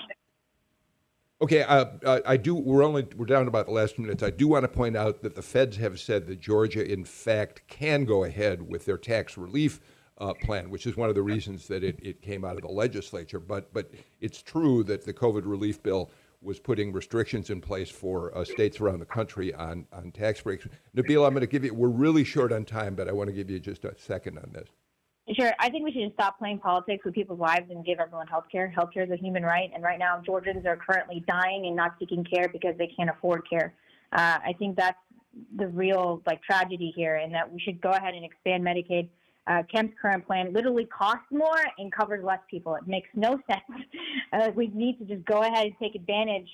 [1.40, 2.56] Okay, uh, uh, I do.
[2.56, 4.24] We're only we're down to about the last two minutes.
[4.24, 7.62] I do want to point out that the feds have said that Georgia, in fact,
[7.68, 9.80] can go ahead with their tax relief
[10.18, 12.68] uh, plan, which is one of the reasons that it, it came out of the
[12.68, 13.38] legislature.
[13.38, 16.10] But but it's true that the COVID relief bill
[16.42, 20.66] was putting restrictions in place for uh, states around the country on on tax breaks.
[20.96, 21.72] Nabil, I'm going to give you.
[21.72, 24.50] We're really short on time, but I want to give you just a second on
[24.52, 24.68] this.
[25.38, 25.52] Sure.
[25.60, 28.46] I think we should just stop playing politics with people's lives and give everyone health
[28.50, 28.68] care.
[28.68, 31.94] Health care is a human right, and right now Georgians are currently dying and not
[32.00, 33.72] seeking care because they can't afford care.
[34.12, 34.98] Uh, I think that's
[35.56, 39.08] the real like tragedy here, and that we should go ahead and expand Medicaid.
[39.46, 42.74] Uh, Kemp's current plan literally costs more and covers less people.
[42.74, 43.84] It makes no sense.
[44.32, 46.48] Uh, we need to just go ahead and take advantage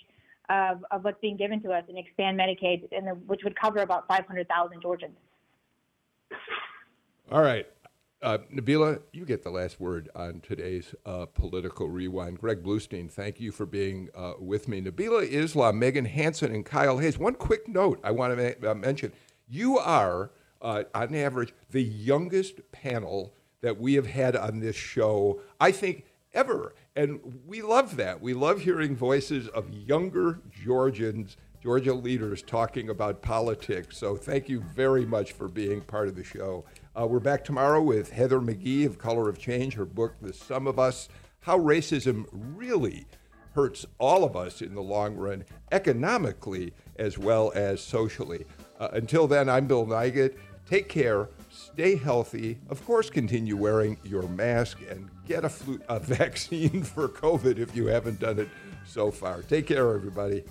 [0.50, 3.78] of, of what's being given to us and expand Medicaid, and the, which would cover
[3.78, 5.16] about 500,000 Georgians.
[7.32, 7.66] All right.
[8.24, 12.40] Uh, Nabilah, you get the last word on today's uh, political rewind.
[12.40, 14.80] Greg Bluestein, thank you for being uh, with me.
[14.80, 17.18] Nabilah Islam, Meagan Hanson, and Kyle Hayes.
[17.18, 19.12] One quick note I want to ma- uh, mention
[19.46, 20.30] you are,
[20.62, 26.06] uh, on average, the youngest panel that we have had on this show, I think,
[26.32, 26.74] ever.
[26.96, 28.22] And we love that.
[28.22, 33.98] We love hearing voices of younger Georgians, Georgia leaders talking about politics.
[33.98, 36.64] So thank you very much for being part of the show.
[36.96, 40.68] Uh, we're back tomorrow with Heather McGhee of Color of Change, her book, The Sum
[40.68, 41.08] of Us
[41.40, 43.04] How Racism Really
[43.52, 48.46] Hurts All of Us in the Long Run, economically as well as socially.
[48.78, 50.36] Uh, until then, I'm Bill Nigut.
[50.70, 52.60] Take care, stay healthy.
[52.70, 57.74] Of course, continue wearing your mask and get a, flu- a vaccine for COVID if
[57.74, 58.48] you haven't done it
[58.86, 59.42] so far.
[59.42, 60.44] Take care, everybody.